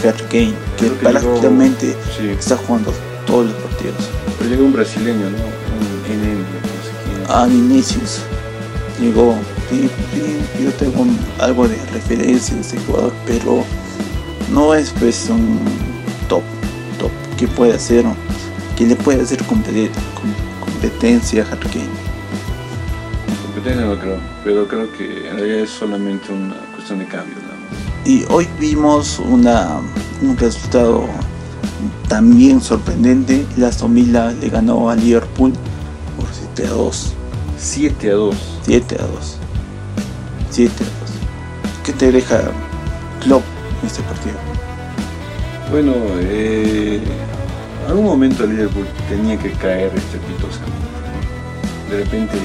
Harry 0.02 0.22
Kane, 0.30 0.54
que 0.78 0.84
llegó- 0.86 0.96
prácticamente 1.00 1.94
Sí, 2.18 2.28
está 2.30 2.56
jugando 2.56 2.94
todos 3.26 3.44
los 3.44 3.54
partidos. 3.56 4.08
pero 4.38 4.48
llegó 4.48 4.64
un 4.64 4.72
brasileño, 4.72 5.26
¿no? 5.28 5.36
Un 5.36 6.10
NN, 6.10 6.38
no 6.38 6.82
sé 6.82 7.26
quién. 7.26 7.30
A 7.36 7.44
Vinicius 7.44 8.20
llegó, 8.98 9.38
yo 10.62 10.72
tengo 10.72 11.06
algo 11.38 11.68
de 11.68 11.76
referencia 11.92 12.54
de 12.54 12.60
ese 12.62 12.78
jugador, 12.80 13.12
pero 13.26 13.64
no 14.52 14.74
es 14.74 14.90
pues 14.98 15.28
un 15.30 15.58
top, 16.28 16.42
top 16.98 17.10
que 17.38 17.46
puede 17.48 17.74
hacer, 17.74 18.04
que 18.76 18.86
le 18.86 18.96
puede 18.96 19.22
hacer 19.22 19.38
compet- 19.44 19.90
com- 20.14 20.64
competencia 20.72 21.42
a 21.44 21.52
Harry. 21.52 21.80
Competencia 23.46 23.84
no 23.86 23.98
creo, 23.98 24.16
pero 24.44 24.66
creo 24.68 24.92
que 24.92 25.28
en 25.28 25.36
realidad 25.36 25.58
es 25.60 25.70
solamente 25.70 26.32
una 26.32 26.54
cuestión 26.74 26.98
de 26.98 27.06
cambio, 27.06 27.34
nada 27.36 27.54
más. 27.56 28.06
Y 28.08 28.24
hoy 28.30 28.48
vimos 28.58 29.18
una, 29.18 29.80
un 30.22 30.36
resultado 30.36 31.04
también 32.08 32.60
sorprendente. 32.60 33.44
La 33.56 33.68
Aston 33.68 33.94
le 33.94 34.48
ganó 34.48 34.90
a 34.90 34.96
Liverpool 34.96 35.52
por 36.16 36.26
7 36.32 36.66
a 36.66 36.70
2. 36.70 37.12
7 37.58 38.10
a 38.10 38.14
2. 38.14 38.36
7 38.64 38.96
a 38.98 39.02
2. 39.06 39.36
7 40.68 40.84
a 40.84 40.86
2. 40.86 40.94
¿Qué 41.84 41.92
te 41.94 42.12
deja 42.12 42.42
Klopp 43.22 43.42
en 43.80 43.86
este 43.86 44.02
partido? 44.02 44.34
Bueno, 45.70 45.94
eh, 46.18 47.00
algún 47.88 48.04
momento 48.04 48.44
el 48.44 48.50
Liverpool 48.50 48.86
tenía 49.08 49.38
que 49.38 49.52
caer 49.52 49.90
estrepitosamente. 49.94 50.76
De 51.88 51.96
repente. 52.04 52.38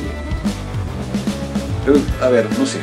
Pero, 1.85 1.99
a 2.21 2.29
ver, 2.29 2.47
no 2.57 2.65
sé. 2.65 2.77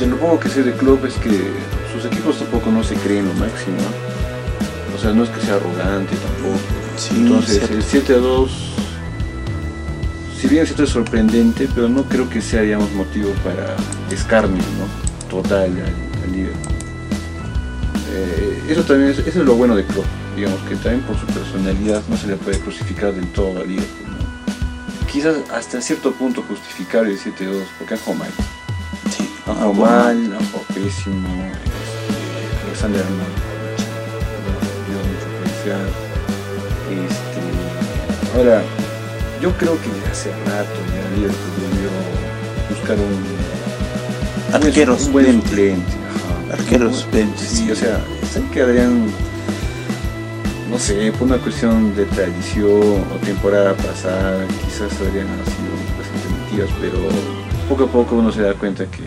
De 0.00 0.06
lo 0.08 0.16
poco 0.16 0.40
que 0.40 0.48
sé 0.48 0.64
de 0.64 0.72
Klopp 0.72 1.04
es 1.04 1.14
que 1.14 1.52
sus 1.92 2.04
equipos 2.04 2.38
tampoco 2.40 2.70
no 2.72 2.82
se 2.82 2.96
creen 2.96 3.28
lo 3.28 3.34
máximo. 3.34 3.76
¿no? 3.76 4.96
O 4.96 4.98
sea, 4.98 5.12
no 5.12 5.22
es 5.22 5.30
que 5.30 5.40
sea 5.40 5.54
arrogante 5.54 6.16
tampoco. 6.16 6.58
Sí, 6.96 7.14
Entonces, 7.16 7.58
cierto. 7.58 7.74
el 7.74 7.82
7 7.84 8.14
a 8.14 8.18
2, 8.18 8.50
si 10.40 10.48
bien 10.48 10.64
es 10.64 10.88
sorprendente, 10.90 11.68
pero 11.72 11.88
no 11.88 12.02
creo 12.02 12.28
que 12.28 12.40
sea, 12.40 12.62
digamos, 12.62 12.90
motivo 12.92 13.30
para 13.44 13.76
escarnio, 14.14 14.62
¿no? 14.78 15.28
Total 15.28 15.64
al, 15.64 16.24
al 16.24 16.32
Liverpool. 16.32 16.72
Eh, 18.14 18.64
eso 18.68 18.82
también 18.82 19.10
es, 19.10 19.18
eso 19.20 19.40
es 19.40 19.46
lo 19.46 19.54
bueno 19.54 19.74
de 19.74 19.84
Klopp, 19.84 20.04
digamos, 20.36 20.60
que 20.68 20.76
también 20.76 21.00
por 21.02 21.18
su 21.18 21.26
personalidad 21.26 22.02
no 22.08 22.16
se 22.16 22.26
le 22.26 22.36
puede 22.36 22.58
crucificar 22.60 23.14
del 23.14 23.26
todo 23.32 23.60
al 23.60 23.68
Liverpool, 23.68 24.10
¿no? 24.10 25.06
Quizás 25.10 25.36
hasta 25.50 25.80
cierto 25.80 26.12
punto 26.12 26.42
justificar 26.42 27.06
el 27.06 27.18
7 27.18 27.46
a 27.46 27.48
2, 27.48 27.62
porque 27.78 27.94
han 27.94 28.00
jugado 28.00 28.24
mal. 28.24 28.32
Sí, 29.16 29.30
Han 29.46 29.50
ah, 29.50 29.54
jugado 29.54 29.72
bueno. 29.72 29.96
mal, 29.96 30.16
han 30.38 30.46
jugado 30.50 30.66
pésimo. 30.74 31.28
Este, 31.52 32.66
Alexander 32.66 33.00
Arnold 33.02 33.36
no 34.44 34.52
dio 34.88 34.98
mucho. 35.08 35.26
Este, 36.92 38.38
ahora, 38.38 38.62
yo 39.40 39.56
creo 39.56 39.80
que 39.80 39.88
ya 39.88 40.10
hace 40.12 40.30
rato 40.30 40.78
ya 40.92 41.16
Liverpool 41.16 41.54
debió 41.72 41.90
buscar 42.70 42.96
un 42.98 43.41
Arquero 44.52 44.96
un 44.96 45.12
buen 45.12 45.42
suplente. 45.42 45.92
ajá. 46.50 46.54
Arquero 46.54 46.88
Un- 46.88 46.94
suplente, 46.94 47.38
Sí, 47.44 47.70
o 47.70 47.76
sea, 47.76 48.00
sé 48.32 48.42
que 48.52 48.60
Adrián, 48.62 49.06
no 50.70 50.78
sé, 50.78 51.12
por 51.12 51.28
una 51.28 51.38
cuestión 51.38 51.94
de 51.96 52.04
tradición 52.06 52.70
o 53.12 53.24
temporada 53.24 53.74
pasada, 53.74 54.46
quizás 54.64 54.92
Adrián 55.00 55.26
ha 55.28 55.44
sido 55.44 55.72
bastante 55.98 56.28
mentiras, 56.40 56.70
pero 56.80 56.98
poco 57.68 57.84
a 57.84 57.88
poco 57.88 58.16
uno 58.16 58.32
se 58.32 58.42
da 58.42 58.54
cuenta 58.54 58.84
que 58.86 59.02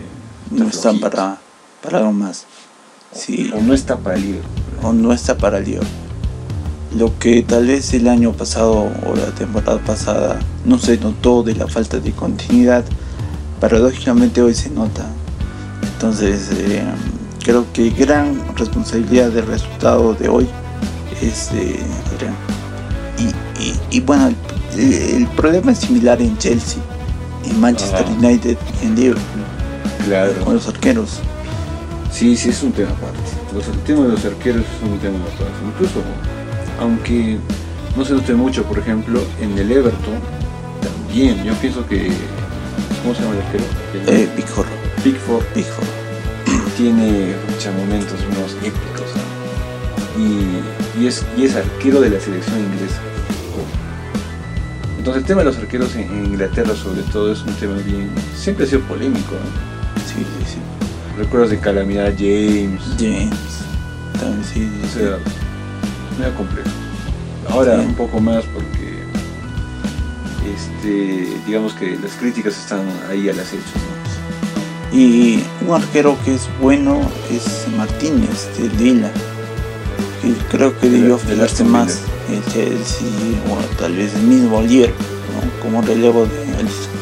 no 0.50 0.64
está 0.66 0.76
están 0.76 0.98
flojito. 0.98 1.10
para, 1.10 1.38
para 1.82 1.98
algo 1.98 2.12
más. 2.12 2.44
Sí, 3.12 3.50
o 3.54 3.60
no 3.60 3.72
está 3.74 3.96
para 3.96 4.16
Liverpool. 4.16 4.50
o 4.82 4.92
no 4.92 5.12
está 5.12 5.36
para 5.36 5.58
el. 5.58 5.80
Lo 6.96 7.18
que 7.18 7.42
tal 7.42 7.66
vez 7.66 7.92
el 7.94 8.08
año 8.08 8.32
pasado 8.32 8.72
o 9.04 9.16
la 9.16 9.26
temporada 9.34 9.78
pasada 9.78 10.38
no 10.64 10.78
se 10.78 10.96
notó 10.98 11.42
de 11.42 11.54
la 11.54 11.66
falta 11.66 11.98
de 11.98 12.12
continuidad, 12.12 12.84
paradójicamente 13.60 14.40
hoy 14.42 14.54
se 14.54 14.70
nota. 14.70 15.04
Entonces, 16.06 16.50
eh, 16.52 16.82
creo 17.42 17.64
que 17.72 17.88
gran 17.90 18.38
responsabilidad 18.56 19.30
del 19.30 19.46
resultado 19.46 20.12
de 20.14 20.28
hoy 20.28 20.46
es 21.22 21.48
Adrián. 21.50 22.34
Y, 23.18 23.62
y- 23.62 23.80
y 23.90 24.00
bueno, 24.00 24.28
el, 24.76 24.92
el 24.92 25.26
problema 25.28 25.72
es 25.72 25.78
similar 25.78 26.20
en 26.20 26.36
Chelsea, 26.36 26.82
en 27.48 27.58
Manchester 27.60 28.04
Ajá. 28.04 28.12
United, 28.12 28.58
en 28.82 28.94
Liverpool, 28.94 29.24
con 29.98 30.06
Claro. 30.06 30.52
los 30.52 30.68
arqueros. 30.68 31.20
Sí, 32.12 32.36
sí, 32.36 32.50
es 32.50 32.62
un 32.62 32.72
tema 32.72 32.90
aparte. 32.90 33.18
Los, 33.54 33.66
el 33.68 33.78
tema 33.84 34.02
de 34.02 34.08
los 34.12 34.24
arqueros 34.24 34.62
es 34.62 34.90
un 34.90 34.98
tema 34.98 35.16
aparte. 35.18 35.44
Incluso, 35.66 36.00
aunque 36.78 37.38
no 37.96 38.04
se 38.04 38.12
note 38.12 38.34
mucho, 38.34 38.64
por 38.64 38.78
ejemplo, 38.78 39.20
en 39.40 39.56
el 39.58 39.72
Everton, 39.72 40.14
también, 40.82 41.42
yo 41.42 41.54
pienso 41.54 41.86
que. 41.86 42.10
¿Cómo 43.02 43.14
se 43.14 43.22
llama 43.22 43.34
el 43.36 43.42
arquero? 43.42 43.64
El 43.94 44.08
Eh, 44.24 44.28
Pickford, 44.36 44.66
Pickford 45.06 45.44
Pickford. 45.54 45.86
tiene 46.76 47.36
muchos 47.48 47.72
momentos 47.74 48.18
unos 48.28 48.54
épicos 48.54 49.06
¿no? 50.16 50.20
y, 50.20 51.00
y 51.00 51.06
es, 51.06 51.24
y 51.36 51.44
es 51.44 51.54
arquero 51.54 52.00
de 52.00 52.10
la 52.10 52.18
selección 52.18 52.58
inglesa. 52.58 53.00
Entonces 54.98 55.22
el 55.22 55.26
tema 55.28 55.42
de 55.42 55.44
los 55.44 55.58
arqueros 55.58 55.94
en, 55.94 56.10
en 56.10 56.26
Inglaterra 56.26 56.74
sobre 56.74 57.02
todo 57.02 57.30
es 57.32 57.40
un 57.42 57.54
tema 57.54 57.76
bien... 57.86 58.10
siempre 58.34 58.64
ha 58.64 58.68
sido 58.68 58.80
polémico. 58.80 59.34
¿no? 59.34 60.02
Sí, 60.08 60.24
sí, 60.40 60.54
sí. 60.54 60.58
Recuerdas 61.16 61.50
de 61.50 61.60
Calamidad 61.60 62.12
James, 62.18 62.82
James. 62.98 63.30
También 64.18 64.44
sí, 64.44 64.68
o 64.82 64.86
sí, 64.88 64.98
sea, 64.98 65.18
medio 66.18 66.34
complejo. 66.34 66.68
Ahora 67.48 67.76
Sí. 67.80 67.86
un 67.86 67.94
poco 67.94 68.18
más 68.18 68.44
porque 68.46 69.04
este, 70.52 71.28
digamos 71.46 71.74
que 71.74 71.96
las 71.96 72.10
críticas 72.18 72.58
están 72.58 72.80
ahí 73.08 73.28
al 73.28 73.38
acecho. 73.38 73.62
¿no? 73.76 73.95
Y 74.96 75.42
un 75.68 75.74
arquero 75.74 76.16
que 76.24 76.34
es 76.34 76.48
bueno 76.58 77.02
es 77.30 77.68
Martínez 77.76 78.48
de 78.56 78.70
Lila. 78.82 79.10
Que 80.22 80.32
creo 80.50 80.78
que 80.80 80.88
debió 80.88 81.18
Aston 81.42 81.70
más 81.70 82.00
el 82.30 82.42
Chelsea 82.50 83.06
o 83.50 83.76
tal 83.76 83.94
vez 83.94 84.14
el 84.14 84.22
mismo 84.22 84.62
¿no? 84.62 85.62
como 85.62 85.82
relevo 85.82 86.24
de 86.24 86.40
Alisson. 86.58 86.96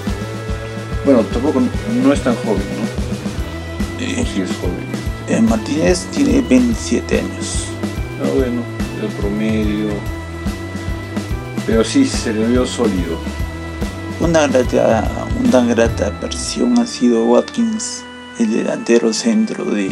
Bueno, 1.05 1.21
tampoco 1.33 1.61
no 2.03 2.13
es 2.13 2.21
tan 2.21 2.35
joven, 2.35 2.65
¿no? 2.79 4.05
Eh, 4.05 4.27
sí 4.35 4.41
es 4.41 4.51
joven. 4.57 4.85
eh, 5.29 5.41
Martínez 5.41 6.07
tiene 6.13 6.43
27 6.43 7.21
años. 7.21 7.67
Ah, 8.21 8.29
bueno, 8.35 8.61
el 9.01 9.09
promedio. 9.21 9.91
Pero 11.65 11.85
sí, 11.85 12.05
se 12.07 12.33
le 12.35 12.45
vio 12.49 12.67
sólido. 12.67 13.19
Una 14.19 14.49
una 15.45 15.65
grata 15.65 16.09
aparición 16.09 16.79
ha 16.79 16.87
sido 16.87 17.25
Watkins, 17.27 18.03
el 18.39 18.51
delantero 18.53 19.13
centro 19.13 19.65
de 19.65 19.91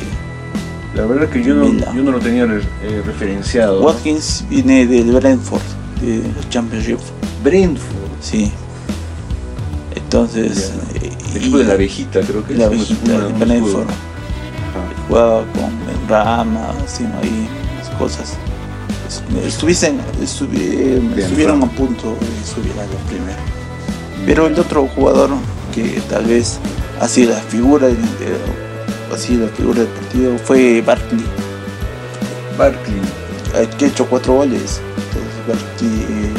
La 0.95 1.07
verdad 1.07 1.29
que 1.29 1.43
yo 1.43 1.55
no, 1.55 1.69
yo 1.95 2.03
no 2.03 2.11
lo 2.13 2.19
tenía 2.21 2.45
eh, 2.45 3.03
referenciado. 3.05 3.81
¿no? 3.81 3.87
Watkins 3.87 4.45
viene 4.49 4.87
del 4.87 5.13
Brentford, 5.13 5.63
de 6.01 6.23
Championship. 6.51 6.99
Brentford. 7.43 7.87
Sí. 8.21 8.51
Entonces, 9.95 10.73
eh, 10.95 11.11
El 11.31 11.35
y 11.35 11.39
equipo 11.39 11.59
de 11.59 11.65
la 11.65 11.73
abejita, 11.75 12.21
creo 12.21 12.45
que 12.47 12.55
la 12.55 12.65
es 12.67 12.71
un- 12.71 12.77
abejita 12.77 13.13
de 13.27 13.33
Brentford. 13.45 13.89
Ajá. 13.89 15.05
jugaba 15.09 15.45
con 15.53 16.09
Rama, 16.09 16.71
haciendo 16.85 17.19
ahí 17.19 17.49
las 17.79 17.91
cosas. 17.97 18.35
Estuviesen, 19.47 20.01
estuvieron 20.23 21.63
a 21.63 21.67
punto 21.71 22.17
de 22.19 22.47
subir 22.47 22.73
a 22.73 22.77
la 22.87 23.09
primera. 23.09 23.37
Pero 24.27 24.47
el 24.47 24.59
otro 24.59 24.87
jugador 24.87 25.31
que 25.75 26.01
tal 26.09 26.25
vez 26.27 26.59
ha 27.01 27.09
sido 27.09 27.35
la 27.35 27.41
figura 27.41 27.89
del, 27.89 27.97
ha 29.13 29.17
sido 29.17 29.47
la 29.47 29.53
figura 29.53 29.81
del 29.81 29.89
partido 29.89 30.39
fue 30.39 30.81
Barkley. 30.83 31.25
Barkley. 32.57 33.01
Que 33.79 33.85
ha 33.85 33.89
hecho 33.89 34.07
cuatro 34.07 34.35
goles. 34.35 34.81
Entonces 34.97 35.47
Barkley. 35.49 36.01
Eh, 36.09 36.35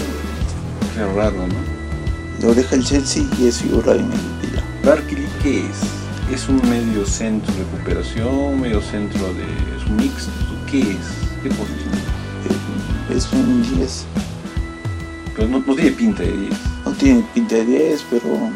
Qué 0.95 1.05
raro, 1.15 1.47
¿no? 1.47 2.47
Lo 2.47 2.53
deja 2.53 2.75
el 2.75 2.83
Chelsea 2.83 3.23
y 3.39 3.47
es 3.47 3.59
figura 3.61 3.93
en 3.93 4.01
el 4.01 4.07
Villa. 4.41 4.63
Barkley, 4.83 5.27
¿qué 5.41 5.59
es? 5.59 6.33
¿Es 6.33 6.47
un 6.49 6.61
medio 6.69 7.05
centro 7.05 7.53
de 7.53 7.59
recuperación? 7.59 8.59
¿Medio 8.61 8.81
centro 8.81 9.33
de. 9.33 9.43
es 9.77 9.89
un 9.89 9.95
mixto? 9.97 10.31
¿Qué 10.69 10.81
es? 10.81 10.97
¿Qué 11.43 11.49
posición? 11.49 11.93
Eh, 12.49 13.15
es 13.15 13.31
un 13.33 13.61
10. 13.77 14.05
Pero 15.35 15.47
no, 15.47 15.63
no, 15.65 15.75
tiene 15.75 15.91
pinta 15.91 16.23
de 16.23 16.31
10. 16.31 16.72
Tiene 17.03 17.21
pinta 17.33 17.55
de 17.55 17.65
10, 17.65 18.05
pero 18.09 18.49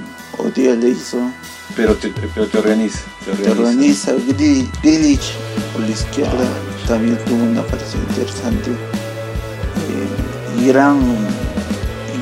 día 0.56 0.74
le 0.74 0.88
hizo. 0.92 1.20
Pero 1.76 1.96
te, 1.96 2.14
pero 2.34 2.48
te 2.48 2.58
organiza. 2.60 3.02
Te 3.26 3.52
organiza. 3.52 4.14
Grilich 4.82 5.34
por 5.74 5.82
la 5.82 5.90
izquierda 5.90 6.32
ah, 6.32 6.88
también 6.88 7.18
tuvo 7.26 7.44
una 7.44 7.60
aparición 7.60 8.02
interesante. 8.10 8.72
Eh, 8.72 10.62
y 10.62 10.68
gran, 10.68 10.98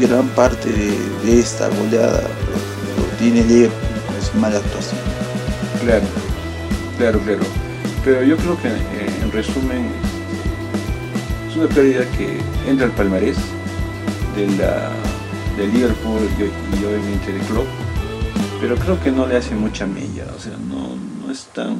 gran 0.01 0.27
parte 0.29 0.71
de, 0.71 0.97
de 1.23 1.39
esta 1.39 1.69
goleada 1.69 2.23
lo, 2.23 3.03
lo 3.03 3.07
tiene 3.19 3.43
Liverpool 3.43 4.01
con 4.07 4.31
su 4.31 4.35
mala 4.39 4.57
actuación. 4.57 4.99
Claro, 5.83 6.05
claro, 6.97 7.19
claro. 7.19 7.43
Pero 8.03 8.23
yo 8.23 8.35
creo 8.37 8.59
que 8.63 8.69
eh, 8.69 9.21
en 9.21 9.31
resumen 9.31 9.89
es 11.47 11.55
una 11.55 11.67
pérdida 11.67 12.03
que 12.17 12.39
entra 12.67 12.87
al 12.87 12.93
palmarés 12.93 13.37
de, 14.35 14.47
la, 14.57 14.91
de 15.57 15.67
Liverpool 15.67 16.29
y, 16.37 16.43
y 16.77 16.85
obviamente 16.85 17.31
de 17.31 17.39
Klopp 17.41 17.67
pero 18.59 18.77
creo 18.77 18.99
que 18.99 19.11
no 19.11 19.27
le 19.27 19.37
hace 19.37 19.53
mucha 19.53 19.85
mella, 19.85 20.25
o 20.35 20.41
sea, 20.41 20.53
no, 20.57 20.95
no 21.23 21.31
es 21.31 21.45
tan... 21.53 21.77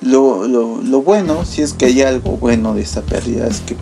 Lo, 0.00 0.48
lo, 0.48 0.82
lo, 0.82 1.02
bueno, 1.02 1.44
si 1.44 1.62
es 1.62 1.74
que 1.74 1.86
hay 1.86 2.02
algo 2.02 2.36
bueno 2.36 2.74
de 2.74 2.82
esta 2.82 3.02
pérdida, 3.02 3.46
es 3.46 3.60
que 3.60 3.76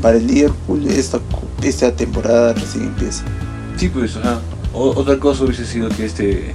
para 0.00 0.18
el 0.18 0.26
Liverpool 0.26 0.86
esta, 0.86 1.18
esta 1.62 1.90
temporada 1.90 2.52
recién 2.52 2.84
empieza. 2.84 3.24
Sí, 3.76 3.88
pues, 3.88 4.16
ajá. 4.16 4.40
O, 4.72 4.90
otra 4.90 5.18
cosa 5.18 5.44
hubiese 5.44 5.66
sido 5.66 5.88
que 5.88 6.04
este, 6.04 6.54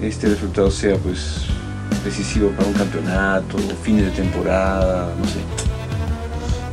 este 0.00 0.28
resultado 0.28 0.70
sea, 0.70 0.96
pues, 0.96 1.42
decisivo 2.04 2.50
para 2.50 2.66
un 2.66 2.74
campeonato, 2.74 3.58
fines 3.82 4.06
de 4.06 4.10
temporada, 4.10 5.14
no 5.16 5.24
sé. 5.24 5.38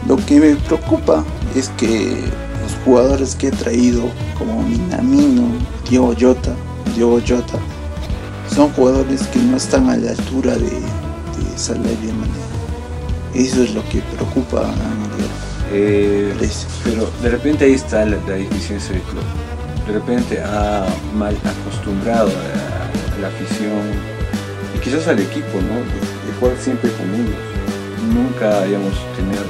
Lo 0.07 0.15
que 0.25 0.39
me 0.39 0.55
preocupa 0.55 1.23
es 1.55 1.69
que 1.77 2.23
jugadores 2.86 3.36
que 3.36 3.48
he 3.48 3.51
traído, 3.51 4.03
como 4.38 4.63
Minamino, 4.63 5.43
Diego 5.89 6.13
Jota, 6.19 6.53
Diogo 6.95 7.19
Jota, 7.25 7.57
son 8.53 8.69
jugadores 8.71 9.21
que 9.27 9.39
no 9.39 9.57
están 9.57 9.89
a 9.89 9.98
la 9.98 10.12
altura 10.12 10.53
de, 10.55 10.69
de 10.69 11.57
Salah 11.57 11.89
y 13.33 13.39
Eso 13.39 13.63
es 13.63 13.74
lo 13.74 13.88
que 13.89 14.01
preocupa 14.01 14.62
a 14.62 15.00
eh, 15.71 16.33
pero 16.83 17.12
de 17.21 17.29
repente 17.29 17.65
ahí 17.65 17.74
está 17.74 18.03
la, 18.03 18.17
la 18.27 18.33
deficiencia 18.33 18.91
del 18.91 19.03
club. 19.03 19.24
De 19.86 19.93
repente 19.93 20.41
ha 20.41 20.88
mal 21.15 21.36
acostumbrado 21.45 22.29
a, 22.29 23.21
la 23.21 23.27
afición 23.27 23.83
y 24.75 24.79
quizás 24.79 25.07
al 25.07 25.19
equipo, 25.19 25.59
¿no? 25.62 25.75
De, 25.75 26.19
jugar 26.39 26.55
siempre 26.57 26.89
con 26.93 27.13
ellos. 27.13 27.36
Nunca 28.13 28.62
hayamos 28.62 28.93
tener 29.15 29.45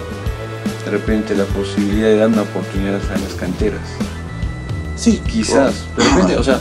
de 0.85 0.91
repente 0.91 1.35
la 1.35 1.45
posibilidad 1.45 2.07
de 2.07 2.17
dar 2.17 2.27
una 2.29 2.43
oportunidad 2.43 2.95
a 2.95 3.17
las 3.17 3.33
canteras. 3.33 3.81
Sí, 4.95 5.21
quizás. 5.25 5.85
De 5.95 6.03
repente, 6.03 6.37
o 6.37 6.43
sea, 6.43 6.59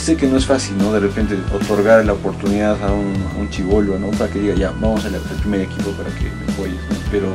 sé 0.00 0.16
que 0.16 0.26
no 0.26 0.36
es 0.36 0.46
fácil, 0.46 0.78
¿no? 0.78 0.92
De 0.92 1.00
repente 1.00 1.36
otorgar 1.52 2.04
la 2.04 2.12
oportunidad 2.12 2.82
a 2.82 2.92
un, 2.92 3.14
a 3.34 3.38
un 3.38 3.50
chivolo, 3.50 3.98
¿no? 3.98 4.10
Para 4.10 4.30
que 4.30 4.40
diga, 4.40 4.54
ya, 4.54 4.70
vamos 4.70 5.04
al 5.04 5.14
primer 5.40 5.62
equipo 5.62 5.90
para 5.92 6.10
que 6.10 6.24
me 6.24 6.52
apoyes, 6.52 6.80
¿no? 6.88 6.96
Pero 7.10 7.28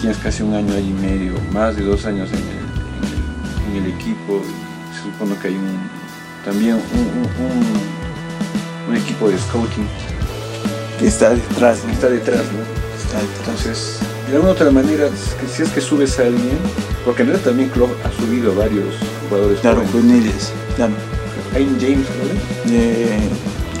tienes 0.00 0.18
casi 0.18 0.42
un 0.42 0.54
año, 0.54 0.78
y 0.78 0.92
medio, 0.92 1.34
más 1.52 1.76
de 1.76 1.84
dos 1.84 2.06
años 2.06 2.30
en 2.30 2.38
el, 2.38 3.76
en 3.76 3.76
el, 3.76 3.78
en 3.78 3.84
el 3.84 3.94
equipo. 3.94 4.42
Se 4.96 5.02
supone 5.04 5.36
que 5.36 5.48
hay 5.48 5.54
un 5.54 6.02
también 6.44 6.74
un, 6.74 6.80
un, 7.44 8.90
un 8.90 8.96
equipo 8.96 9.28
de 9.28 9.38
scouting 9.38 9.86
que 10.98 11.06
está 11.06 11.30
detrás, 11.30 11.84
¿no? 11.84 11.92
está 11.92 12.08
detrás, 12.08 12.42
¿no? 12.52 12.71
Entonces, 13.20 13.98
de 14.28 14.34
alguna 14.34 14.52
otra 14.52 14.70
manera, 14.70 15.08
si 15.50 15.62
es 15.62 15.68
que 15.70 15.80
subes 15.80 16.18
a 16.18 16.22
alguien, 16.22 16.58
porque 17.04 17.22
en 17.22 17.28
realidad 17.28 17.50
también 17.50 17.68
Klopp 17.70 17.90
ha 18.04 18.12
subido 18.12 18.52
a 18.52 18.54
varios 18.54 18.94
jugadores. 19.28 19.60
Claro, 19.60 19.82
juveniles, 19.92 20.52
claro. 20.76 20.94
Hay 21.54 21.64
un 21.64 21.78
James, 21.78 22.06
¿no? 22.08 22.72
Eh, 22.72 23.28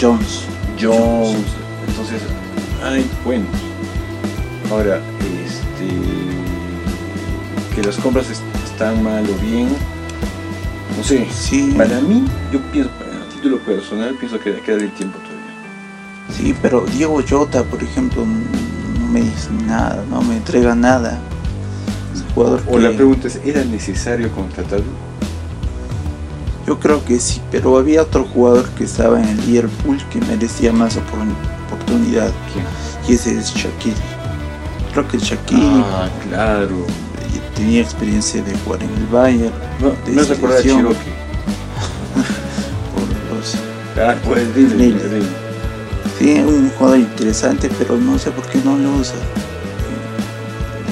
Jones. 0.00 0.44
Jones. 0.80 1.46
Entonces, 1.88 2.22
hay 2.84 3.08
buenos. 3.24 3.48
Ahora, 4.70 5.00
este, 5.44 5.88
que 7.74 7.82
las 7.82 7.96
compras 7.96 8.26
están 8.64 9.02
mal 9.02 9.24
o 9.24 9.34
bien, 9.42 9.68
no 10.96 11.04
sé. 11.04 11.26
Sí. 11.32 11.74
Para 11.76 12.00
mí, 12.00 12.24
yo 12.52 12.60
pienso, 12.72 12.90
a 12.90 13.34
título 13.34 13.58
personal, 13.60 14.14
pienso 14.16 14.38
que 14.38 14.54
queda 14.60 14.76
el 14.76 14.92
tiempo 14.92 15.18
todavía. 15.18 15.32
Sí, 16.36 16.54
pero 16.60 16.84
Diego 16.86 17.22
Jota, 17.26 17.64
por 17.64 17.82
ejemplo, 17.82 18.26
me 19.12 19.20
dice 19.20 19.48
nada, 19.66 20.02
no 20.10 20.22
me 20.22 20.36
entrega 20.36 20.74
nada. 20.74 21.18
jugador 22.34 22.62
o 22.68 22.72
que... 22.76 22.80
la 22.80 22.90
pregunta 22.90 23.28
es, 23.28 23.40
¿era 23.44 23.64
necesario 23.64 24.30
contratarlo? 24.32 24.86
Yo 26.66 26.78
creo 26.78 27.04
que 27.04 27.18
sí, 27.18 27.40
pero 27.50 27.76
había 27.76 28.02
otro 28.02 28.24
jugador 28.24 28.68
que 28.70 28.84
estaba 28.84 29.20
en 29.20 29.28
el 29.28 29.46
Liverpool 29.46 29.98
que 30.10 30.20
merecía 30.20 30.72
más 30.72 30.96
oportunidad. 30.96 32.30
¿Quién? 32.52 32.64
Y 33.08 33.14
ese 33.14 33.36
es 33.36 33.52
Shakiri. 33.52 33.96
Creo 34.92 35.08
que 35.08 35.18
Shakiri 35.18 35.60
Ah, 35.92 36.08
claro. 36.28 36.86
tenía 37.56 37.80
experiencia 37.82 38.42
de 38.42 38.56
jugar 38.58 38.82
en 38.82 38.90
el 38.90 39.06
Bayern. 39.06 39.52
No, 39.80 39.92
no 40.12 40.24
se 40.24 40.32
acuerda 40.34 40.56
de 40.56 40.62
Cherokee. 40.62 40.94
por 42.94 43.36
los- 43.36 43.56
Ah, 43.98 44.14
pues 44.24 44.54
dile, 44.54 44.76
Dile. 44.76 45.41
Un 46.30 46.70
jugador 46.70 46.98
interesante, 46.98 47.68
pero 47.78 47.96
no 47.96 48.18
sé 48.18 48.30
por 48.30 48.46
qué 48.46 48.60
no 48.64 48.76
lo 48.76 48.92
usa. 48.94 49.16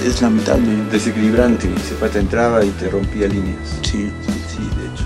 Es 0.05 0.21
lamentable. 0.23 0.69
Desequilibrante, 0.91 1.69
Zapata 1.89 2.19
entraba 2.19 2.65
y 2.65 2.71
te 2.71 2.89
rompía 2.89 3.29
líneas. 3.29 3.59
Sí, 3.83 4.11
sí, 4.27 4.33
sí, 4.49 4.59
de 4.79 4.87
hecho. 4.87 5.05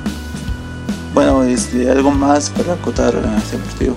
Bueno, 1.13 1.43
este, 1.43 1.91
algo 1.91 2.11
más 2.11 2.51
para 2.51 2.75
acotar 2.75 3.15
a 3.17 3.39
este 3.39 3.59
partido. 3.59 3.97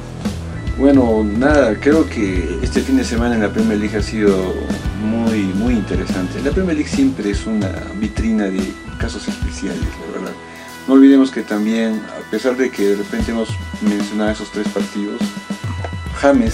Bueno, 0.78 1.24
nada, 1.24 1.80
creo 1.80 2.08
que 2.08 2.60
este 2.62 2.82
fin 2.82 2.98
de 2.98 3.04
semana 3.04 3.36
en 3.36 3.42
la 3.42 3.50
Premier 3.50 3.80
League 3.80 3.98
ha 3.98 4.02
sido 4.02 4.54
muy, 5.02 5.44
muy 5.56 5.74
interesante. 5.74 6.42
La 6.44 6.52
Premier 6.52 6.76
League 6.76 6.90
siempre 6.90 7.32
es 7.32 7.46
una 7.46 7.72
vitrina 8.00 8.46
de 8.46 8.74
casos 9.00 9.28
especiales, 9.28 9.80
la 9.82 10.20
verdad. 10.20 10.36
No 10.88 10.94
olvidemos 10.94 11.32
que 11.32 11.42
también, 11.42 12.02
a 12.06 12.32
pesar 12.32 12.56
de 12.58 12.70
que 12.70 12.90
de 12.90 12.96
repente 12.96 13.32
hemos 13.32 13.50
mencionado 13.82 14.32
esos 14.32 14.52
tres 14.52 14.68
partidos, 14.70 15.20
James 16.22 16.54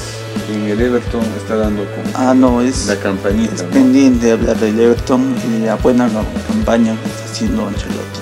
en 0.52 0.66
el 0.70 0.82
Everton 0.82 1.24
está 1.38 1.56
dando 1.56 1.84
como 1.86 2.04
Ah, 2.16 2.34
no, 2.34 2.62
es, 2.62 2.88
la 2.88 2.98
campanita. 2.98 3.54
es 3.56 3.64
¿no? 3.64 3.70
pendiente 3.70 4.32
hablar 4.32 4.58
del 4.58 4.80
Everton 4.80 5.36
y 5.48 5.66
la 5.66 5.76
buena 5.76 6.10
campaña 6.48 6.96
que 7.02 7.10
está 7.10 7.26
haciendo 7.26 7.68
Ancelotti. 7.68 8.20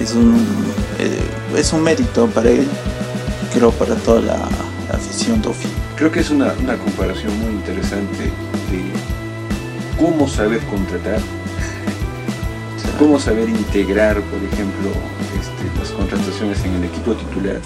Es 0.00 0.14
un, 0.14 0.34
eh, 0.98 1.20
es 1.56 1.72
un 1.72 1.82
mérito 1.82 2.26
para 2.26 2.50
él, 2.50 2.66
creo 3.54 3.70
para 3.70 3.94
toda 3.96 4.20
la, 4.20 4.36
la 4.88 4.94
afición 4.94 5.40
Tofi. 5.40 5.68
Creo 5.96 6.10
que 6.10 6.20
es 6.20 6.30
una, 6.30 6.52
una 6.60 6.76
comparación 6.76 7.38
muy 7.40 7.52
interesante 7.52 8.24
de 8.70 8.92
cómo 9.98 10.26
saber 10.26 10.60
contratar, 10.62 11.20
cómo 12.98 13.20
saber 13.20 13.48
integrar, 13.48 14.20
por 14.22 14.42
ejemplo, 14.42 14.90
este, 15.40 15.78
las 15.78 15.90
contrataciones 15.92 16.64
en 16.64 16.74
el 16.74 16.84
equipo 16.84 17.12
titular 17.14 17.60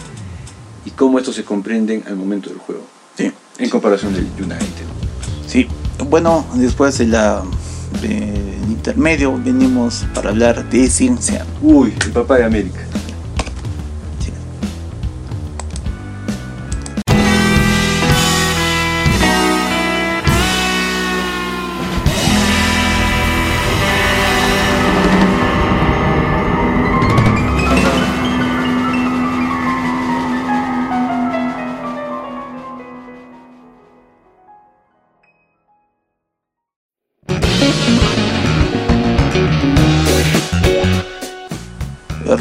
cómo 0.97 1.19
estos 1.19 1.35
se 1.37 1.45
comprenden 1.45 2.03
al 2.07 2.17
momento 2.17 2.49
del 2.51 2.59
juego, 2.59 2.83
Sí, 3.17 3.31
en 3.59 3.71
comparación 3.71 4.13
del 4.15 4.27
United. 4.39 4.87
sí. 5.47 5.67
Bueno, 6.11 6.45
después 6.55 6.99
de 6.99 7.07
la 7.07 7.43
del 8.03 8.59
intermedio 8.69 9.41
venimos 9.43 10.05
para 10.15 10.29
hablar 10.31 10.69
de 10.69 10.89
ciencia. 10.91 11.47
Uy, 11.63 11.95
el 12.05 12.13
papá 12.13 12.37
de 12.37 12.45
América. 12.45 12.86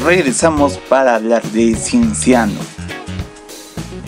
Regresamos 0.06 0.78
para 0.88 1.16
hablar 1.16 1.42
de 1.50 1.74
Cienciano. 1.74 2.60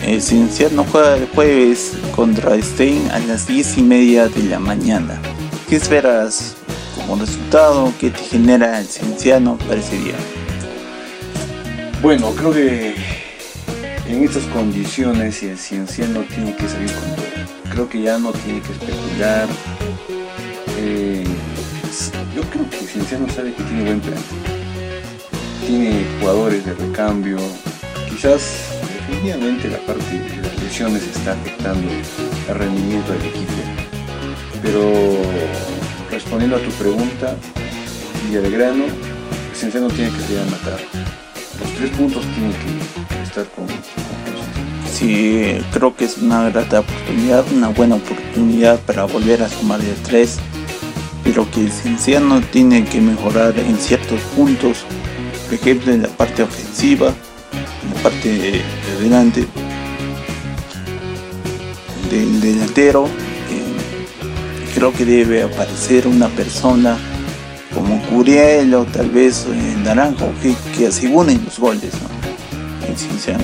El 0.01 0.21
Cienciano 0.21 0.85
juega 0.89 1.17
el 1.17 1.27
jueves 1.27 1.91
contra 2.15 2.59
Stein 2.61 3.11
a 3.11 3.19
las 3.19 3.47
10 3.47 3.79
y 3.79 3.81
media 3.81 4.29
de 4.29 4.43
la 4.43 4.59
mañana. 4.59 5.19
¿Qué 5.67 5.75
esperas 5.75 6.55
como 6.95 7.17
resultado? 7.17 7.91
¿Qué 7.99 8.11
te 8.11 8.19
genera 8.19 8.79
el 8.79 8.87
Cienciano 8.87 9.57
para 9.57 9.81
ese 9.81 9.97
día? 9.97 10.15
Bueno, 12.01 12.31
creo 12.31 12.53
que 12.53 12.95
en 14.07 14.23
estas 14.23 14.43
condiciones 14.45 15.43
el 15.43 15.57
Cienciano 15.57 16.21
tiene 16.21 16.55
que 16.55 16.69
salir 16.69 16.93
con 16.93 17.15
todo. 17.17 17.25
Creo 17.73 17.89
que 17.89 18.01
ya 18.03 18.17
no 18.17 18.31
tiene 18.31 18.61
que 18.61 18.71
especular. 18.71 19.49
Eh, 20.77 21.25
yo 22.33 22.41
creo 22.43 22.69
que 22.69 22.79
el 22.79 22.87
Cienciano 22.87 23.27
sabe 23.33 23.53
que 23.53 23.63
tiene 23.63 23.83
buen 23.83 23.99
plan. 23.99 24.58
Tiene 25.69 26.03
jugadores 26.19 26.65
de 26.65 26.73
recambio. 26.73 27.37
Quizás 28.09 28.41
definitivamente 28.91 29.69
la 29.69 29.77
parte 29.85 30.17
de 30.17 30.41
las 30.41 30.63
lesiones 30.63 31.03
está 31.03 31.33
afectando 31.33 31.87
el 32.47 32.55
rendimiento 32.55 33.11
del 33.11 33.21
equipo. 33.21 33.53
Pero 34.63 34.91
respondiendo 36.09 36.55
a 36.55 36.59
tu 36.59 36.71
pregunta, 36.71 37.35
grano, 38.31 38.85
el 38.85 39.55
Cienciano 39.55 39.89
tiene 39.89 40.09
que 40.09 40.21
salir 40.21 40.39
a 40.39 40.45
matar. 40.45 40.79
Los 41.59 41.71
tres 41.77 41.91
puntos 41.91 42.23
tienen 42.33 42.51
que 42.53 43.21
estar 43.21 43.45
con, 43.49 43.67
Sí, 44.91 45.55
creo 45.71 45.95
que 45.95 46.05
es 46.05 46.17
una 46.17 46.49
grata 46.49 46.79
oportunidad, 46.79 47.45
una 47.51 47.67
buena 47.67 47.97
oportunidad 47.97 48.79
para 48.79 49.03
volver 49.03 49.43
a 49.43 49.49
sumar 49.49 49.79
de 49.79 49.93
tres, 50.01 50.39
pero 51.23 51.47
que 51.51 51.61
el 51.61 51.71
Cienciano 51.71 52.41
tiene 52.41 52.85
que 52.85 52.99
mejorar 53.01 53.53
en 53.59 53.77
ciertos 53.77 54.19
puntos, 54.35 54.83
por 55.49 55.57
ejemplo 55.57 55.91
en 55.91 56.03
la 56.03 56.09
parte 56.09 56.43
ofensiva, 56.43 57.07
en 57.83 57.95
la 57.95 58.03
parte 58.03 58.29
de 58.29 58.61
delante 59.01 59.47
del 62.11 62.39
delantero. 62.39 63.05
Eh, 63.05 64.05
creo 64.75 64.93
que 64.93 65.05
debe 65.05 65.41
aparecer 65.41 66.07
una 66.07 66.27
persona 66.29 66.97
como 67.73 67.99
Curiel 68.09 68.75
o 68.75 68.85
tal 68.85 69.09
vez 69.09 69.47
en 69.47 69.83
Naranjo 69.83 70.31
que, 70.41 70.53
que 70.77 70.87
aseguren 70.87 71.43
los 71.43 71.57
goles 71.57 71.93
¿no? 71.95 72.87
en 72.87 72.95
Cienciano. 72.95 73.43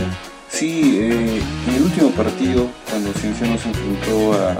Sí, 0.50 1.00
eh, 1.00 1.42
en 1.68 1.76
el 1.76 1.82
último 1.82 2.12
partido, 2.12 2.68
cuando 2.88 3.12
Cienciano 3.14 3.58
se 3.58 3.70
enfrentó 3.70 4.34
a, 4.34 4.56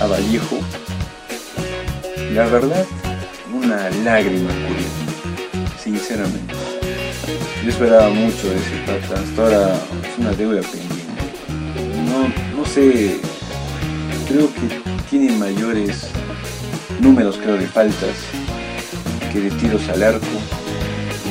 a 0.00 0.06
Vallejo, 0.06 0.58
la 2.32 2.46
verdad, 2.46 2.86
una 3.52 3.90
lágrima 4.04 4.48
Curiel, 4.48 5.11
sinceramente. 5.82 6.54
Yo 7.64 7.70
esperaba 7.70 8.08
mucho 8.10 8.48
de 8.48 8.56
ese 8.56 8.76
pata, 8.86 9.20
hasta 9.20 9.42
ahora 9.42 9.74
es 10.02 10.18
una 10.18 10.32
deuda 10.32 10.60
pendiente. 10.62 11.02
No, 12.06 12.56
no 12.56 12.66
sé, 12.66 13.20
creo 14.28 14.52
que 14.54 14.80
tiene 15.10 15.36
mayores 15.36 16.08
números 17.00 17.36
creo 17.42 17.56
de 17.56 17.66
faltas 17.66 18.16
que 19.32 19.40
de 19.40 19.50
tiros 19.52 19.88
al 19.88 20.02
arco. 20.02 20.26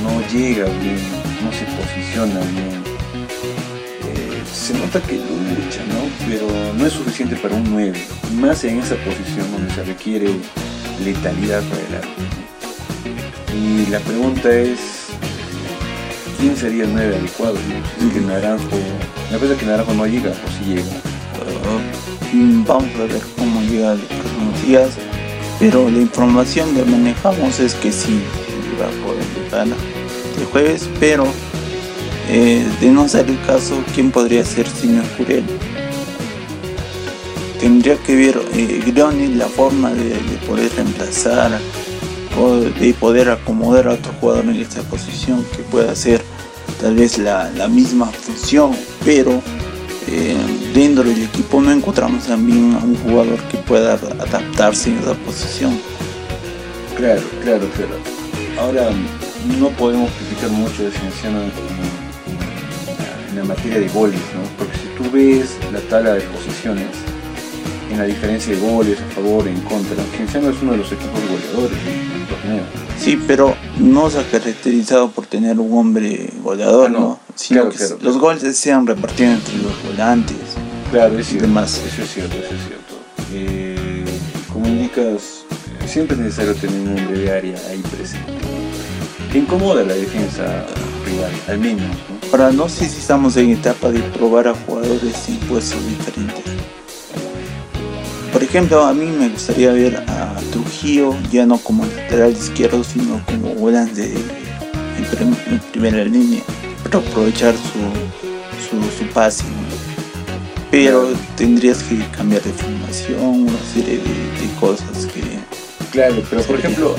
No 0.03 0.21
llega 0.31 0.65
bien, 0.65 0.99
no 1.43 1.51
se 1.51 1.65
posiciona 1.65 2.39
bien. 2.51 2.83
Eh, 4.07 4.41
se 4.51 4.73
nota 4.73 4.99
que 5.01 5.15
lucha, 5.15 5.83
¿no? 5.87 6.27
Pero 6.27 6.47
no 6.77 6.85
es 6.85 6.93
suficiente 6.93 7.35
para 7.37 7.55
un 7.55 7.71
9. 7.71 7.99
Más 8.33 8.63
en 8.63 8.79
esa 8.79 8.95
posición 8.95 9.49
donde 9.51 9.73
se 9.73 9.83
requiere 9.83 10.29
letalidad 11.03 11.61
para 11.63 11.81
el 11.87 11.95
arco. 11.95 12.41
Y 13.53 13.85
la 13.87 13.99
pregunta 13.99 14.49
es, 14.49 14.79
¿quién 16.39 16.55
sería 16.55 16.85
el 16.85 16.93
9 16.93 17.15
adecuado? 17.17 17.55
¿no? 17.99 18.13
que 18.13 18.21
Naranjo, 18.21 18.77
me 19.29 19.37
parece 19.37 19.57
que 19.57 19.65
Naranjo 19.65 19.93
no 19.93 20.07
llega 20.07 20.31
o 20.31 20.51
si 20.57 20.69
llega. 20.69 20.83
Uh, 20.83 22.63
vamos 22.65 22.89
a 22.95 23.03
ver 23.03 23.21
cómo 23.37 23.61
llega 23.63 23.95
los 23.95 24.05
próximos 24.05 24.61
días, 24.65 24.89
pero 25.59 25.89
la 25.89 25.97
información 25.97 26.73
que 26.73 26.83
manejamos 26.83 27.59
es 27.59 27.73
que 27.75 27.91
sí, 27.91 28.21
va 28.79 28.87
a 28.87 29.05
poder 29.05 29.25
llegar 29.35 29.67
el 29.67 30.45
jueves, 30.45 30.89
pero 30.99 31.25
eh, 32.29 32.65
de 32.79 32.89
no 32.89 33.09
ser 33.09 33.29
el 33.29 33.41
caso, 33.45 33.83
¿quién 33.93 34.11
podría 34.11 34.45
ser 34.45 34.65
si 34.67 34.87
no 34.87 35.01
es 35.01 35.09
Curiel? 35.09 35.43
Tendría 37.59 37.97
que 37.97 38.15
ver 38.15 38.41
eh, 38.53 38.93
la 39.35 39.47
forma 39.47 39.91
de 39.91 40.15
poder 40.47 40.71
reemplazar 40.73 41.59
de 42.79 42.93
poder 42.93 43.29
acomodar 43.29 43.87
a 43.87 43.91
otro 43.93 44.13
jugador 44.19 44.45
en 44.45 44.55
esta 44.55 44.81
posición 44.83 45.45
que 45.55 45.63
pueda 45.63 45.91
hacer 45.91 46.21
tal 46.81 46.95
vez 46.95 47.17
la, 47.17 47.51
la 47.51 47.67
misma 47.67 48.07
función, 48.07 48.71
pero 49.05 49.41
eh, 50.07 50.35
dentro 50.73 51.03
del 51.03 51.23
equipo 51.23 51.61
no 51.61 51.71
encontramos 51.71 52.25
también 52.25 52.73
a 52.73 52.79
un 52.79 52.95
jugador 52.97 53.39
que 53.49 53.57
pueda 53.59 53.93
adaptarse 53.93 54.89
en 54.89 54.97
esa 54.99 55.13
posición. 55.13 55.79
Claro, 56.97 57.21
claro, 57.43 57.69
claro. 57.75 57.95
Ahora 58.59 58.89
no 59.59 59.69
podemos 59.69 60.09
criticar 60.11 60.49
mucho 60.49 60.83
de 60.83 60.91
Cienciano 60.91 61.41
en, 61.41 61.51
la 63.35 63.43
materia 63.45 63.79
de 63.79 63.87
goles, 63.89 64.19
¿no? 64.35 64.41
Porque 64.57 64.77
si 64.77 64.87
tú 64.97 65.09
ves 65.11 65.57
la 65.71 65.79
tabla 65.81 66.15
de 66.15 66.21
posiciones, 66.21 66.87
en 67.89 67.97
la 67.97 68.05
diferencia 68.05 68.53
de 68.53 68.59
goles 68.59 68.99
a 68.99 69.05
favor 69.15 69.47
en 69.47 69.59
contra, 69.61 70.03
Cienciano 70.15 70.49
es 70.49 70.61
uno 70.61 70.73
de 70.73 70.79
los 70.79 70.91
equipos 70.91 71.21
goleadores 71.29 71.77
torneo. 72.35 72.63
Sí, 72.99 73.19
pero 73.27 73.55
no 73.79 74.09
se 74.09 74.19
ha 74.19 74.23
caracterizado 74.23 75.09
por 75.11 75.25
tener 75.25 75.59
un 75.59 75.77
hombre 75.77 76.29
goleador, 76.43 76.87
Ah, 76.87 76.91
no. 76.93 76.99
¿no? 76.99 77.19
Sino 77.35 77.61
Claro, 77.61 77.71
que 77.71 77.77
claro, 77.77 77.97
los 78.01 78.17
goles 78.17 78.57
se 78.57 78.71
han 78.71 78.85
repartido 78.87 79.31
entre 79.31 79.57
los 79.57 79.73
volantes. 79.87 80.37
Claro, 80.91 81.17
es 81.17 81.27
cierto. 81.27 81.47
demás. 81.47 81.81
Eso 81.87 82.01
es 82.03 82.13
cierto, 82.13 82.35
eso 82.37 82.53
es 82.55 82.61
cierto. 82.67 82.95
Eh, 83.33 84.05
como 84.51 84.67
indicas, 84.67 85.43
siempre 85.87 86.15
es 86.17 86.21
necesario 86.23 86.53
tener 86.55 86.79
un 86.81 86.97
hombre 86.99 87.17
de 87.19 87.31
área 87.31 87.57
ahí 87.69 87.81
presente. 87.91 88.31
Que 89.31 89.37
incomoda 89.39 89.83
la 89.83 89.93
defensa 89.93 90.65
rival, 91.05 91.31
al 91.47 91.57
menos. 91.59 91.81
¿no? 91.87 92.29
Ahora 92.31 92.51
no 92.51 92.67
sé 92.69 92.87
si 92.89 92.99
estamos 92.99 93.37
en 93.37 93.51
etapa 93.51 93.89
de 93.91 93.99
probar 93.99 94.49
a 94.49 94.53
jugadores 94.53 95.15
en 95.29 95.37
puestos 95.47 95.79
diferentes. 95.87 96.43
Por 98.31 98.43
ejemplo, 98.43 98.85
a 98.85 98.93
mí 98.93 99.05
me 99.05 99.29
gustaría 99.29 99.71
ver 99.71 99.97
a 100.07 100.35
Trujillo 100.51 101.15
ya 101.31 101.45
no 101.45 101.57
como 101.57 101.85
lateral 101.85 102.31
izquierdo, 102.31 102.83
sino 102.83 103.21
como 103.25 103.53
volante 103.55 104.13
en, 104.97 105.05
prim- 105.05 105.35
en 105.47 105.59
primera 105.71 106.03
línea, 106.05 106.41
para 106.83 106.99
aprovechar 106.99 107.53
su, 107.55 107.79
su, 108.69 108.81
su 108.97 109.05
pase. 109.13 109.43
¿no? 109.43 109.51
Pero 110.71 111.09
tendrías 111.35 111.83
que 111.83 111.97
cambiar 112.15 112.41
de 112.43 112.51
formación, 112.53 113.19
una 113.19 113.59
serie 113.73 113.97
de, 113.97 114.03
de 114.03 114.53
cosas 114.59 115.05
que... 115.07 115.21
Claro, 115.91 116.23
pero 116.29 116.41
por 116.43 116.57
ejemplo, 116.57 116.95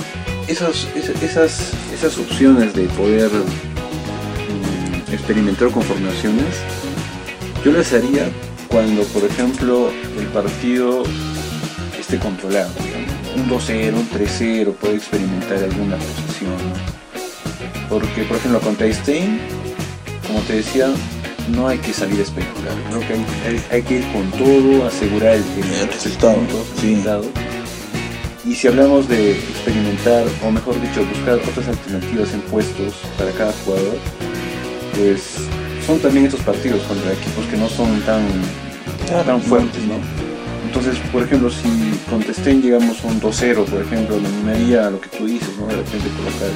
esas, 0.48 0.86
esas, 0.94 1.22
esas, 1.22 1.72
esas 1.94 2.18
opciones 2.18 2.74
de 2.74 2.82
poder 2.88 3.30
mm, 3.30 5.12
experimentar 5.12 5.70
con 5.70 5.82
formaciones, 5.82 6.56
yo 7.64 7.72
las 7.72 7.90
haría 7.94 8.28
cuando, 8.72 9.02
por 9.04 9.24
ejemplo, 9.24 9.90
el 10.18 10.26
partido 10.28 11.02
esté 12.00 12.18
controlado. 12.18 12.70
¿no? 13.36 13.42
Un 13.42 13.48
2-0, 13.50 13.94
un 13.94 14.08
3-0, 14.10 14.72
puede 14.74 14.96
experimentar 14.96 15.58
alguna 15.58 15.96
posición. 15.96 16.52
¿no? 16.56 17.88
Porque, 17.88 18.22
por 18.24 18.38
ejemplo, 18.38 18.60
contra 18.60 18.90
Stein, 18.92 19.38
como 20.26 20.40
te 20.40 20.54
decía, 20.56 20.88
no 21.48 21.68
hay 21.68 21.78
que 21.78 21.92
salir 21.92 22.18
a 22.20 22.22
especular. 22.22 22.72
Creo 22.88 23.00
que 23.00 23.12
hay, 23.12 23.26
hay- 23.46 23.64
hay 23.70 23.82
que 23.82 23.94
ir 23.98 24.12
con 24.12 24.30
todo, 24.32 24.86
asegurar 24.86 25.34
el, 25.34 25.44
El 25.80 25.88
resultado, 25.88 26.36
sí. 26.80 26.88
resultado. 26.94 27.24
Y 28.44 28.54
si 28.54 28.66
hablamos 28.68 29.08
de 29.08 29.32
experimentar, 29.32 30.24
o 30.44 30.50
mejor 30.50 30.80
dicho, 30.80 31.04
buscar 31.04 31.34
otras 31.48 31.68
alternativas 31.68 32.32
en 32.32 32.40
puestos 32.42 32.94
para 33.18 33.30
cada 33.32 33.52
jugador, 33.64 33.96
pues 34.96 35.36
son 35.86 35.98
también 35.98 36.26
estos 36.26 36.40
partidos 36.40 36.82
contra 36.82 37.12
equipos 37.12 37.44
que 37.46 37.56
no 37.56 37.68
son 37.68 38.00
tan, 38.02 38.22
tan 39.26 39.40
fuertes, 39.42 39.82
¿no? 39.84 39.94
Entonces, 40.66 40.96
por 41.12 41.22
ejemplo, 41.22 41.50
si 41.50 41.98
contra 42.08 42.32
Stein 42.32 42.62
llegamos 42.62 43.02
a 43.04 43.08
un 43.08 43.20
2-0, 43.20 43.64
por 43.66 43.82
ejemplo, 43.82 44.16
me 44.20 44.28
animaría 44.52 44.86
a 44.86 44.90
lo 44.90 45.00
que 45.00 45.08
tú 45.10 45.26
dices, 45.26 45.50
¿no? 45.58 45.66
De 45.66 45.76
repente 45.76 46.08
colocar 46.16 46.48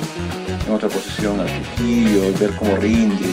en 0.66 0.72
otra 0.72 0.88
posición 0.88 1.38
al 1.40 1.46
Trujillo, 1.46 2.22
ver 2.40 2.50
cómo 2.56 2.76
rinde. 2.76 3.26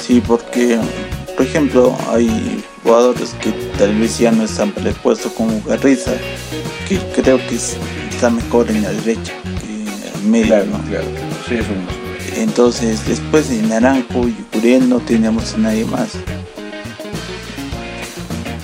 Sí, 0.00 0.20
porque, 0.26 0.78
por 1.36 1.46
ejemplo, 1.46 1.96
hay 2.10 2.62
jugadores 2.82 3.34
que 3.40 3.50
tal 3.78 3.94
vez 3.94 4.18
ya 4.18 4.30
no 4.32 4.44
están 4.44 4.72
puesto 5.02 5.32
como 5.34 5.62
Garriza, 5.66 6.12
que 6.88 6.98
creo 7.20 7.38
que 7.48 7.54
es- 7.54 7.76
está 8.10 8.30
mejor 8.30 8.68
en 8.70 8.82
la 8.82 8.90
derecha 8.90 9.32
que 9.60 10.18
en 10.18 10.30
medio, 10.30 10.46
Claro, 10.48 10.66
¿no? 10.66 10.78
claro, 10.88 11.04
claro. 11.06 11.36
Sí, 11.48 11.54
es 11.54 11.66
un... 11.68 12.03
Entonces, 12.36 13.06
después 13.06 13.48
de 13.48 13.62
Naranjo 13.62 14.28
y 14.28 14.32
Curiel 14.52 14.88
no 14.88 14.98
tenemos 14.98 15.54
a 15.54 15.58
nadie 15.58 15.84
más. 15.84 16.10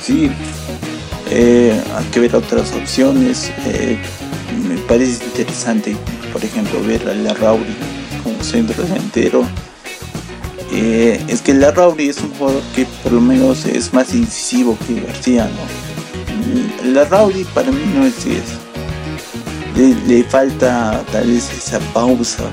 Sí, 0.02 0.30
Eh, 1.32 1.80
hay 1.96 2.04
que 2.06 2.18
ver 2.18 2.34
otras 2.34 2.72
opciones. 2.72 3.52
eh, 3.66 3.96
me 4.68 4.76
parece 4.78 5.24
interesante 5.24 5.96
por 6.32 6.44
ejemplo, 6.44 6.82
ver 6.82 7.08
a 7.08 7.14
la 7.14 7.34
Rauri 7.34 7.74
como 8.22 8.42
centro 8.42 8.82
delantero. 8.82 9.44
Eh, 10.72 11.22
es 11.28 11.42
que 11.42 11.52
la 11.54 11.72
Rauri 11.72 12.08
es 12.08 12.18
un 12.18 12.30
jugador 12.34 12.62
que 12.74 12.86
por 13.02 13.12
lo 13.12 13.20
menos 13.20 13.64
es 13.66 13.92
más 13.92 14.14
incisivo 14.14 14.78
que 14.86 15.00
García, 15.00 15.48
¿no? 15.48 16.92
La 16.92 17.04
Rauri 17.04 17.44
para 17.44 17.70
mí 17.70 17.80
no 17.94 18.06
es 18.06 18.24
10. 18.24 18.42
Le, 20.06 20.24
falta 20.24 21.02
tal 21.10 21.28
vez 21.28 21.50
esa 21.56 21.78
pausa 21.92 22.44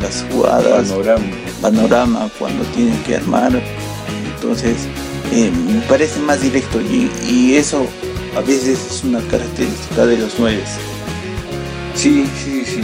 las 0.00 0.24
jugadas. 0.30 0.88
Panorama. 0.88 1.24
Panorama 1.60 2.30
cuando 2.38 2.64
tiene 2.66 2.96
que 3.06 3.16
armar. 3.16 3.52
Entonces, 4.34 4.86
eh, 5.32 5.50
me 5.50 5.80
parece 5.82 6.20
más 6.20 6.40
directo 6.40 6.80
y, 6.80 7.56
eso 7.56 7.86
a 8.36 8.40
veces 8.40 8.78
es 8.90 9.04
una 9.04 9.20
característica 9.20 10.06
de 10.06 10.18
los 10.18 10.34
nueve. 10.38 10.62
Sí, 11.94 12.26
sí, 12.44 12.64
sí, 12.64 12.80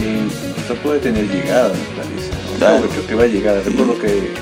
o 0.69 0.75
puede 0.75 0.99
tener 0.99 1.27
llegada, 1.29 1.69
me 1.69 2.03
parece. 2.03 2.31
Claro. 2.57 2.87
Creo 2.89 3.07
que 3.07 3.15
va 3.15 3.23
a 3.23 3.27
llegar. 3.27 3.61
Recuerdo 3.63 3.97
que 3.99 4.33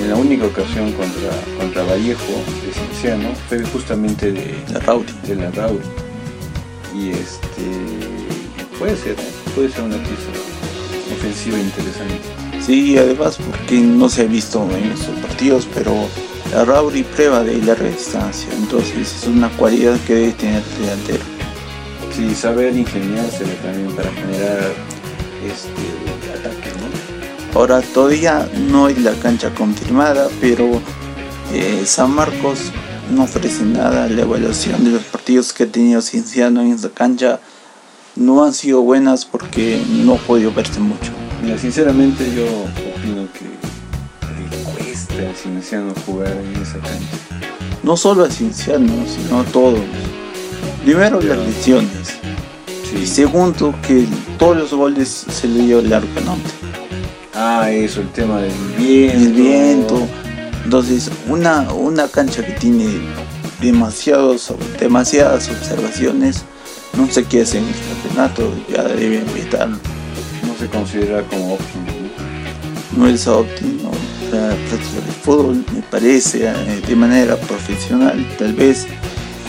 en 0.00 0.10
la 0.10 0.16
única 0.16 0.46
ocasión 0.46 0.92
contra, 0.92 1.30
contra 1.58 1.82
Vallejo 1.84 2.22
de 2.66 2.72
Cienciano 2.72 3.30
fue 3.48 3.64
justamente 3.64 4.32
de 4.32 4.54
la 4.72 4.80
Rauri. 4.80 5.12
De 5.26 5.36
la 5.36 5.50
Rauri. 5.50 5.84
Y 6.94 7.10
este 7.10 8.14
puede 8.78 8.96
ser, 8.96 9.16
puede 9.54 9.70
ser 9.70 9.82
una 9.82 9.96
pieza 9.96 10.53
ofensiva 11.14 11.58
interesante. 11.58 12.20
Sí, 12.64 12.96
además 12.98 13.38
porque 13.38 13.78
no 13.80 14.08
se 14.08 14.22
ha 14.22 14.26
visto 14.26 14.62
en 14.70 14.92
esos 14.92 15.18
partidos, 15.20 15.68
pero 15.74 15.92
la 16.52 16.64
Rauri 16.64 17.02
prueba 17.02 17.42
de 17.42 17.58
larga 17.58 17.88
distancia, 17.88 18.48
entonces 18.56 19.14
es 19.14 19.26
una 19.26 19.48
cualidad 19.56 19.98
que 20.06 20.14
debe 20.14 20.32
tener 20.32 20.62
el 20.62 20.82
delantero. 20.82 21.24
Sí, 22.14 22.34
saber 22.34 22.76
ingeniarse 22.76 23.44
también 23.62 23.90
para 23.96 24.10
generar 24.12 24.72
este 25.44 26.30
ataque, 26.38 26.70
¿no? 26.78 27.58
Ahora 27.58 27.82
todavía 27.82 28.48
no 28.68 28.86
hay 28.86 28.94
la 28.96 29.12
cancha 29.14 29.52
confirmada, 29.54 30.28
pero 30.40 30.80
eh, 31.52 31.82
San 31.84 32.12
Marcos 32.12 32.72
no 33.12 33.24
ofrece 33.24 33.64
nada. 33.64 34.08
La 34.08 34.22
evaluación 34.22 34.84
de 34.84 34.92
los 34.92 35.02
partidos 35.04 35.52
que 35.52 35.64
ha 35.64 35.66
tenido 35.66 36.00
Cienciano 36.00 36.62
en 36.62 36.72
esa 36.72 36.90
cancha 36.90 37.40
no 38.16 38.44
han 38.44 38.52
sido 38.52 38.82
buenas 38.82 39.24
porque 39.24 39.82
no 39.88 40.14
ha 40.14 40.18
podido 40.18 40.52
verse 40.52 40.80
mucho. 40.80 41.12
Mira, 41.42 41.58
sinceramente 41.58 42.24
yo 42.34 42.44
opino 42.44 43.28
que 43.32 43.54
a 45.26 45.34
Cienciano 45.34 45.92
jugar 46.06 46.32
en 46.32 46.62
esa 46.62 46.78
cancha. 46.78 47.48
No 47.82 47.96
solo 47.96 48.24
a 48.24 48.30
Cienciano, 48.30 48.92
sino 49.06 49.40
a 49.40 49.44
todos. 49.44 49.80
Primero 50.84 51.20
las 51.20 51.38
lesiones. 51.38 52.18
Y 53.00 53.06
segundo 53.06 53.74
que 53.86 54.06
todos 54.38 54.56
los 54.56 54.72
goles 54.72 55.26
se 55.28 55.48
le 55.48 55.66
dio 55.66 55.82
largo 55.82 56.08
norte. 56.24 56.50
Ah, 57.34 57.70
eso, 57.70 58.00
el 58.00 58.10
tema 58.10 58.40
del 58.40 58.52
viento. 58.78 59.16
El 59.16 59.32
viento. 59.32 60.08
Entonces, 60.64 61.10
una, 61.28 61.72
una 61.72 62.08
cancha 62.08 62.44
que 62.44 62.52
tiene 62.52 62.86
demasiados, 63.60 64.52
demasiadas 64.78 65.48
observaciones, 65.48 66.44
no 66.96 67.10
sé 67.10 67.24
qué 67.24 67.42
hace 67.42 67.58
en 67.58 67.64
el 67.64 67.74
campeonato, 67.74 68.52
ya 68.68 68.82
debe 68.84 69.22
estar. 69.38 69.68
No 69.68 70.56
se 70.58 70.68
considera 70.68 71.22
como 71.22 71.54
óptimo. 71.54 71.86
No, 72.96 73.08
es 73.08 73.26
óptimo 73.26 73.90
práctica 74.30 75.06
de 75.06 75.12
fútbol, 75.22 75.64
me 75.72 75.82
parece, 75.82 76.46
eh, 76.46 76.82
de 76.86 76.96
manera 76.96 77.36
profesional, 77.36 78.24
tal 78.38 78.52
vez 78.54 78.86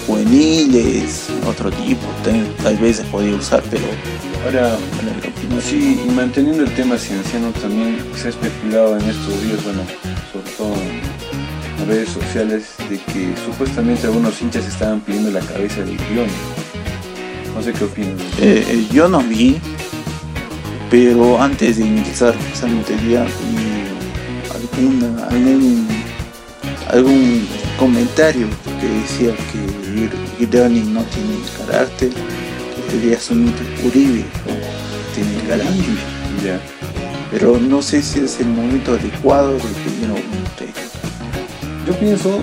juveniles, 0.05 1.27
otro 1.47 1.71
tipo, 1.71 2.05
tal, 2.63 2.77
vez 2.77 2.97
se 2.97 3.03
podía 3.05 3.35
usar, 3.35 3.63
pero 3.71 3.85
ahora, 4.45 4.77
sí, 5.61 5.99
y 6.05 6.09
manteniendo 6.11 6.63
el 6.63 6.73
tema 6.75 6.97
cienciano 6.97 7.49
también 7.61 7.97
se 8.15 8.27
ha 8.27 8.29
especulado 8.29 8.99
en 8.99 9.09
estos 9.09 9.41
días, 9.43 9.63
bueno, 9.63 9.81
sobre 10.31 10.51
todo 10.51 10.73
en 11.79 11.87
redes 11.87 12.09
sociales, 12.09 12.75
de 12.89 12.97
que 12.99 13.33
supuestamente 13.43 14.05
algunos 14.07 14.41
hinchas 14.41 14.65
estaban 14.67 15.01
pidiendo 15.01 15.31
la 15.31 15.41
cabeza 15.41 15.81
de 15.81 15.97
guion. 16.09 16.64
No 17.55 17.61
sé 17.61 17.71
qué 17.71 17.85
opinas. 17.85 18.21
Eh, 18.39 18.65
eh, 18.67 18.87
yo 18.91 19.07
no 19.07 19.21
vi, 19.21 19.57
pero 20.91 21.41
antes 21.41 21.77
de 21.77 21.85
ingresar 21.85 22.35
justamente 22.49 22.93
el 22.93 23.07
día 23.07 23.25
algún, 25.29 25.87
algún 26.89 27.47
comentario 27.79 28.47
que 28.81 28.87
decía 28.87 29.33
que 29.51 30.37
Gironi 30.37 30.81
no 30.81 31.01
tiene 31.03 31.39
carácter, 31.65 32.09
que 32.09 32.91
sería 32.91 33.19
Sunito 33.19 33.63
Uribe 33.85 34.25
tiene 35.13 35.35
carácter. 35.47 36.59
Pero 37.31 37.57
no 37.57 37.81
sé 37.81 38.01
si 38.01 38.19
es 38.19 38.39
el 38.39 38.47
momento 38.47 38.93
adecuado 38.93 39.53
de 39.53 39.59
pedir 39.59 40.11
un 40.11 41.87
Yo 41.87 41.93
pienso, 41.99 42.41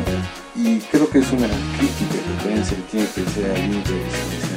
y 0.56 0.78
creo 0.90 1.08
que 1.10 1.18
es 1.18 1.32
una 1.32 1.48
crítica 1.78 2.14
que 2.14 2.42
pueden 2.42 2.64
ser 2.64 2.78
tiene 2.90 3.06
que 3.14 3.20
al 3.20 3.70
es 3.70 4.51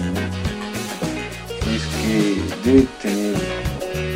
que 2.06 2.42
debe 2.64 2.88
tener 3.02 3.36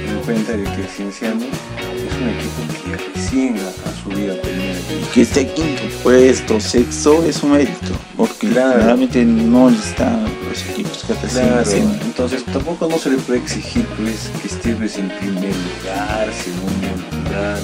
en 0.07 0.19
cuenta 0.23 0.51
de 0.53 0.63
que 0.63 0.83
Cienciano 0.95 1.45
es 1.45 2.13
un 2.21 2.29
equipo 2.29 2.61
que 2.83 3.19
recién 3.19 3.55
ha, 3.57 4.03
subido 4.03 4.33
a 4.33 4.41
primera 4.41 4.79
Y 4.79 5.13
que 5.13 5.21
esté 5.21 5.47
quinto 5.47 5.81
puesto, 6.03 6.59
sexto, 6.59 7.23
es 7.23 7.41
un 7.43 7.53
mérito, 7.53 7.93
porque 8.15 8.49
realmente 8.49 9.23
no 9.25 9.69
están 9.69 10.23
los 10.47 10.63
equipos 10.65 11.03
que 11.05 11.13
recién 11.15 11.99
Entonces 12.03 12.43
tampoco 12.45 12.87
no 12.87 12.97
se 12.97 13.11
le 13.11 13.17
puede 13.17 13.39
exigir 13.39 13.85
pues 13.97 14.29
que 14.41 14.47
esté 14.47 14.73
pues, 14.75 14.97
en 14.97 15.09
primer 15.09 15.53
lugar, 15.55 16.29
segundo 16.33 16.87
lugar. 17.23 17.59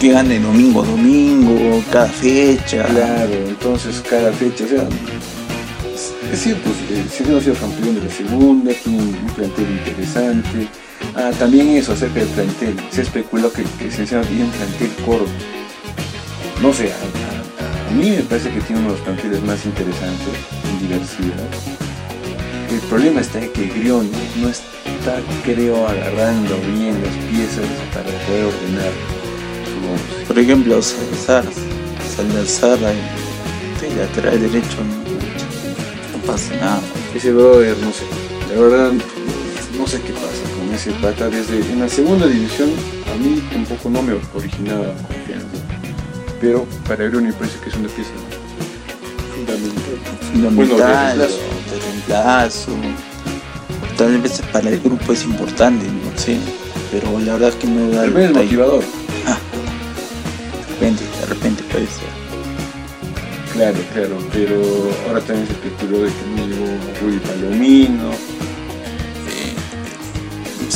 Que 0.00 0.08
gane 0.12 0.40
domingo 0.40 0.82
domingo, 0.82 1.82
cada 1.92 2.08
fecha. 2.08 2.84
Claro, 2.84 3.32
entonces 3.48 4.02
cada 4.08 4.32
fecha, 4.32 4.64
o 4.64 4.68
sea, 4.68 4.88
es 6.32 6.42
cierto, 6.42 6.70
si 7.10 7.24
no 7.24 7.36
ha 7.36 7.40
sido 7.40 7.54
campeón 7.54 7.94
de 7.94 8.04
la 8.04 8.10
segunda, 8.10 8.72
tiene 8.72 9.02
un 9.02 9.32
plantel 9.34 9.70
interesante, 9.70 10.68
Ah, 11.14 11.30
también 11.38 11.68
eso 11.70 11.92
acerca 11.92 12.20
del 12.20 12.28
plantel. 12.28 12.76
Se 12.90 13.02
especuló 13.02 13.52
que, 13.52 13.64
que 13.78 13.90
se 13.90 14.04
tiene 14.04 14.44
un 14.44 14.50
plantel 14.50 14.90
corto. 15.04 15.30
No 16.62 16.72
sé, 16.72 16.90
a, 16.92 17.90
mí 17.92 18.10
me 18.10 18.22
parece 18.22 18.50
que 18.50 18.60
tiene 18.60 18.80
uno 18.80 18.92
de 18.92 18.96
los 18.96 19.04
planteles 19.04 19.42
más 19.42 19.64
interesantes 19.66 20.34
en 20.70 20.88
diversidad. 20.88 21.48
El 22.70 22.80
problema 22.88 23.20
está 23.20 23.42
en 23.42 23.52
que 23.52 23.66
Grión 23.66 24.10
no 24.40 24.48
está, 24.48 25.20
creo, 25.44 25.86
agarrando 25.86 26.56
bien 26.74 26.96
las 27.02 27.14
piezas 27.30 27.66
para 27.92 28.08
poder 28.26 28.46
ordenar 28.46 28.92
su 29.66 30.26
Por 30.26 30.38
ejemplo, 30.38 30.80
Salazar. 30.80 31.44
Salazar 32.16 32.78
de 32.78 33.96
lateral 33.96 34.40
derecho 34.40 34.78
no 35.06 35.11
pasa 36.26 36.54
nada. 36.56 36.80
Ese 37.14 37.32
brother, 37.32 37.76
no 37.78 37.92
sé. 37.92 38.04
La 38.54 38.60
verdad, 38.60 38.92
no 39.78 39.86
sé 39.86 40.00
qué 40.00 40.12
pasa 40.12 40.42
con 40.58 40.74
ese 40.74 40.90
pata. 40.92 41.28
Desde 41.28 41.60
en 41.72 41.80
la 41.80 41.88
segunda 41.88 42.26
división 42.26 42.70
a 43.12 43.16
mí 43.16 43.42
tampoco 43.52 43.90
no 43.90 44.02
me 44.02 44.14
originaba 44.34 44.94
confianza. 45.08 45.58
Pero 46.40 46.66
para 46.88 47.04
Euroni 47.04 47.32
parece 47.32 47.58
que 47.60 47.70
es 47.70 47.76
una 47.76 47.88
pieza 47.88 48.10
fundamental. 49.34 49.98
Fundamental, 50.32 51.16
bueno, 51.16 51.24
de 51.24 51.80
reemplazo. 51.80 52.72
Tal 53.96 54.18
vez 54.18 54.42
para 54.52 54.70
el 54.70 54.80
grupo 54.80 55.12
es 55.12 55.24
importante, 55.24 55.86
no 55.86 56.18
sé. 56.18 56.38
Pero 56.90 57.18
la 57.20 57.34
verdad 57.34 57.50
es 57.50 57.54
que 57.56 57.66
no 57.66 57.90
da. 57.90 58.04
el 58.04 58.34
motivador. 58.34 58.84
Ah, 59.26 59.38
de 60.58 60.74
repente, 60.74 61.04
de 61.20 61.26
repente 61.26 61.62
puede 61.64 61.86
ser. 61.86 62.21
Claro, 63.52 63.78
claro, 63.92 64.18
pero 64.32 64.62
ahora 65.08 65.20
también 65.20 65.46
se 65.46 65.52
especuló 65.52 66.04
de 66.04 66.10
que 66.10 66.46
llegó 66.46 66.66
Rudy 67.02 67.18
Palomino, 67.18 68.10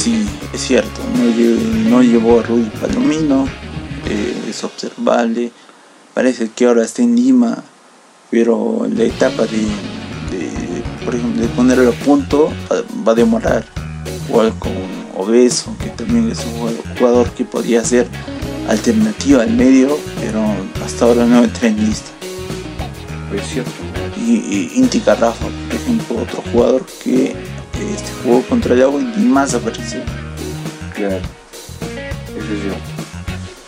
sí, 0.06 0.24
es 0.52 0.60
cierto, 0.60 1.00
no, 1.88 2.02
llevó 2.02 2.40
a 2.40 2.42
Rudy 2.42 2.70
Palomino, 2.80 3.48
eh, 4.08 4.44
es 4.48 4.62
observable, 4.62 5.50
parece 6.12 6.50
que 6.54 6.66
ahora 6.66 6.84
está 6.84 7.02
en 7.02 7.16
Lima, 7.16 7.64
pero 8.30 8.86
la 8.94 9.04
etapa 9.04 9.46
de, 9.46 9.66
por 11.04 11.14
ejemplo, 11.14 11.42
de 11.42 11.48
ponerlo 11.48 11.88
a 11.88 11.92
punto 11.92 12.52
va, 13.08 13.12
a 13.12 13.14
demorar, 13.14 13.64
igual 14.28 14.52
con 14.58 14.72
Obeso, 15.16 15.74
que 15.82 15.88
también 15.88 16.30
es 16.30 16.44
un 16.44 16.76
jugador 16.98 17.30
que 17.30 17.44
podría 17.44 17.82
ser 17.84 18.06
alternativa 18.68 19.42
al 19.42 19.50
medio, 19.50 19.98
pero 20.20 20.44
hasta 20.84 21.06
ahora 21.06 21.24
no 21.24 21.42
entra 21.42 21.68
en 21.68 21.84
lista. 21.84 22.15
Y, 24.16 24.30
y 24.30 24.72
Inti 24.76 25.00
Carrafa, 25.00 25.46
por 25.46 25.74
ejemplo, 25.74 26.22
otro 26.22 26.42
jugador 26.52 26.86
que 27.02 27.34
este, 27.94 28.12
jugó 28.22 28.42
contra 28.42 28.74
el 28.74 28.82
agua 28.82 29.00
y 29.00 29.20
más 29.20 29.54
apareció. 29.54 30.00
Claro, 30.94 31.16
eso 31.16 32.52
es 32.52 32.64
yo. 32.64 32.72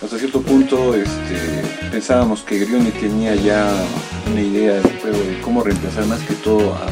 Hasta 0.02 0.18
cierto 0.18 0.40
punto 0.40 0.94
este, 0.94 1.90
pensábamos 1.90 2.42
que 2.42 2.58
Grioni 2.60 2.90
tenía 2.92 3.34
ya 3.34 3.70
una 4.30 4.40
idea 4.40 4.74
del 4.74 4.98
juego 5.00 5.18
de 5.18 5.40
cómo 5.42 5.62
reemplazar 5.62 6.06
más 6.06 6.20
que 6.20 6.34
todo 6.34 6.74
a, 6.74 6.86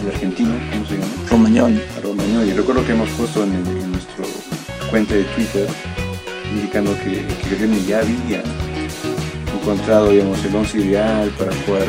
al 0.00 0.08
argentino, 0.08 0.54
¿cómo 0.72 0.86
se 0.86 0.94
llama? 0.94 1.06
Romagnoli. 1.30 1.82
A 1.98 2.00
Romagnoli. 2.00 2.52
Recuerdo 2.52 2.86
que 2.86 2.92
hemos 2.92 3.10
puesto 3.10 3.42
en, 3.42 3.92
nuestra 3.92 4.24
cuenta 4.90 5.14
de 5.14 5.24
Twitter, 5.24 5.68
indicando 6.54 6.94
que, 7.00 7.26
que 7.26 7.56
Gremio 7.56 7.80
ya 7.86 7.98
había 7.98 8.42
encontrado 9.72 10.10
digamos, 10.10 10.42
el 10.44 10.54
11 10.54 10.78
ideal 10.78 11.30
para 11.38 11.52
jugar 11.66 11.84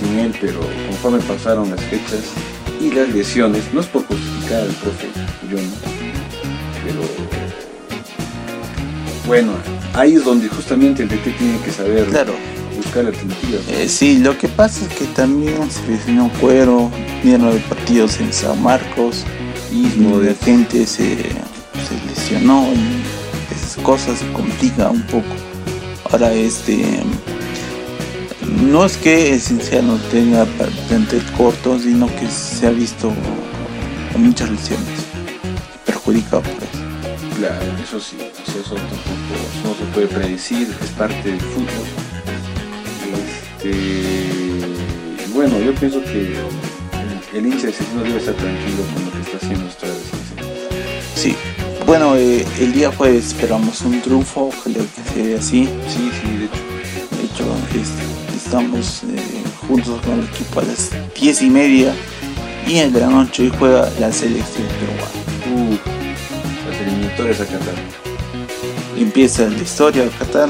sin 0.00 0.18
él, 0.18 0.34
pero 0.40 0.60
conforme 0.88 1.18
pasaron 1.20 1.70
las 1.70 1.80
fechas 1.82 2.20
y 2.80 2.90
las 2.90 3.08
lesiones, 3.10 3.62
no 3.72 3.80
es 3.80 3.86
por 3.86 4.06
justificar 4.06 4.62
al 4.62 4.68
profe, 4.68 5.08
yo 5.50 5.56
no, 5.56 5.72
pero 6.84 7.00
bueno, 9.26 9.52
ahí 9.94 10.14
es 10.14 10.24
donde 10.24 10.48
justamente 10.48 11.02
el 11.02 11.08
DT 11.08 11.36
tiene 11.38 11.58
que 11.64 11.70
saber 11.70 12.06
Claro. 12.06 12.34
buscar 12.76 13.06
alternativas. 13.06 13.62
Eh, 13.68 13.88
sí, 13.88 14.18
lo 14.18 14.36
que 14.36 14.48
pasa 14.48 14.84
es 14.86 14.94
que 14.94 15.04
también 15.06 15.70
se 15.70 15.86
lesionó 15.90 16.30
Cuero, 16.40 16.90
tenía 17.22 17.38
nueve 17.38 17.62
partidos 17.68 18.18
en 18.20 18.32
San 18.32 18.62
Marcos, 18.62 19.24
Ismo 19.72 20.20
de 20.20 20.28
de 20.28 20.34
gente 20.36 20.86
se, 20.86 21.16
se 21.16 22.06
lesionó 22.08 22.66
y 22.72 23.54
esas 23.54 23.82
cosas 23.82 24.18
se 24.20 24.32
complica 24.32 24.88
un 24.88 25.02
poco. 25.02 25.53
Ahora 26.14 26.32
este 26.32 27.02
no 28.62 28.84
es 28.84 28.96
que 28.96 29.36
Cienciano 29.40 29.96
tenga 30.12 30.44
pa- 30.44 30.66
plantel 30.86 31.24
corto, 31.36 31.76
sino 31.80 32.06
que 32.06 32.28
se 32.30 32.68
ha 32.68 32.70
visto 32.70 33.12
con 34.12 34.22
muchas 34.22 34.48
lesiones, 34.48 34.86
perjudicado 35.84 36.42
por 36.42 36.52
eso. 36.62 37.36
Claro, 37.36 37.64
eso 37.82 37.98
sí, 37.98 38.16
eso 38.46 38.76
tampoco 38.76 39.34
eso 39.34 39.68
no 39.68 39.74
se 39.74 39.84
puede 39.92 40.06
predecir, 40.06 40.72
es 40.84 40.90
parte 40.90 41.30
del 41.32 41.40
fútbol. 41.40 41.88
Este, 43.64 45.30
bueno, 45.34 45.58
yo 45.58 45.74
pienso 45.74 46.00
que 46.04 46.36
el, 47.36 47.44
hincha 47.44 47.66
de 47.66 47.72
Cienciano 47.72 48.04
debe 48.04 48.18
estar 48.18 48.34
tranquilo 48.34 48.84
con 48.94 49.04
lo 49.04 49.10
que 49.10 49.18
está 49.20 49.36
haciendo 49.38 49.66
esta 49.66 49.86
vez. 49.88 49.96
Sí, 51.16 51.34
bueno, 51.84 52.14
eh, 52.14 52.46
el 52.60 52.72
día 52.72 52.92
jueves 52.92 53.26
esperamos 53.26 53.80
un 53.80 54.00
triunfo, 54.00 54.52
ojalá 54.56 54.78
que 54.78 55.03
así. 55.38 55.68
Sí, 55.88 56.10
sí, 56.20 56.36
de 56.38 56.44
hecho. 56.46 56.64
De 57.16 57.24
hecho, 57.24 57.56
es- 57.80 58.36
estamos 58.44 59.02
eh, 59.04 59.42
juntos 59.68 60.00
con 60.02 60.18
el 60.20 60.24
equipo 60.26 60.60
a 60.60 60.64
las 60.64 60.90
10 61.18 61.42
y 61.42 61.50
media 61.50 61.94
y 62.66 62.76
en 62.78 62.92
la 62.92 63.06
noche 63.08 63.50
juega 63.58 63.88
la 63.98 64.12
selección 64.12 64.66
peruana. 64.78 65.10
Uh, 65.54 66.70
las 66.70 66.80
eliminatorias 66.80 67.40
a 67.40 67.46
Qatar. 67.46 67.74
Empieza 68.96 69.48
la 69.48 69.58
historia 69.58 70.04
de 70.04 70.10
Qatar 70.10 70.48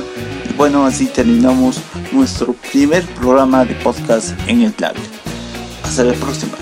y 0.51 0.53
bueno, 0.55 0.85
así 0.87 1.07
terminamos 1.07 1.79
nuestro 2.13 2.55
primer 2.73 3.03
programa 3.15 3.65
de 3.65 3.75
podcast 3.77 4.33
en 4.47 4.63
el 4.63 4.73
clave. 4.73 4.99
Hasta 5.83 6.05
la 6.05 6.15
próxima. 6.15 6.53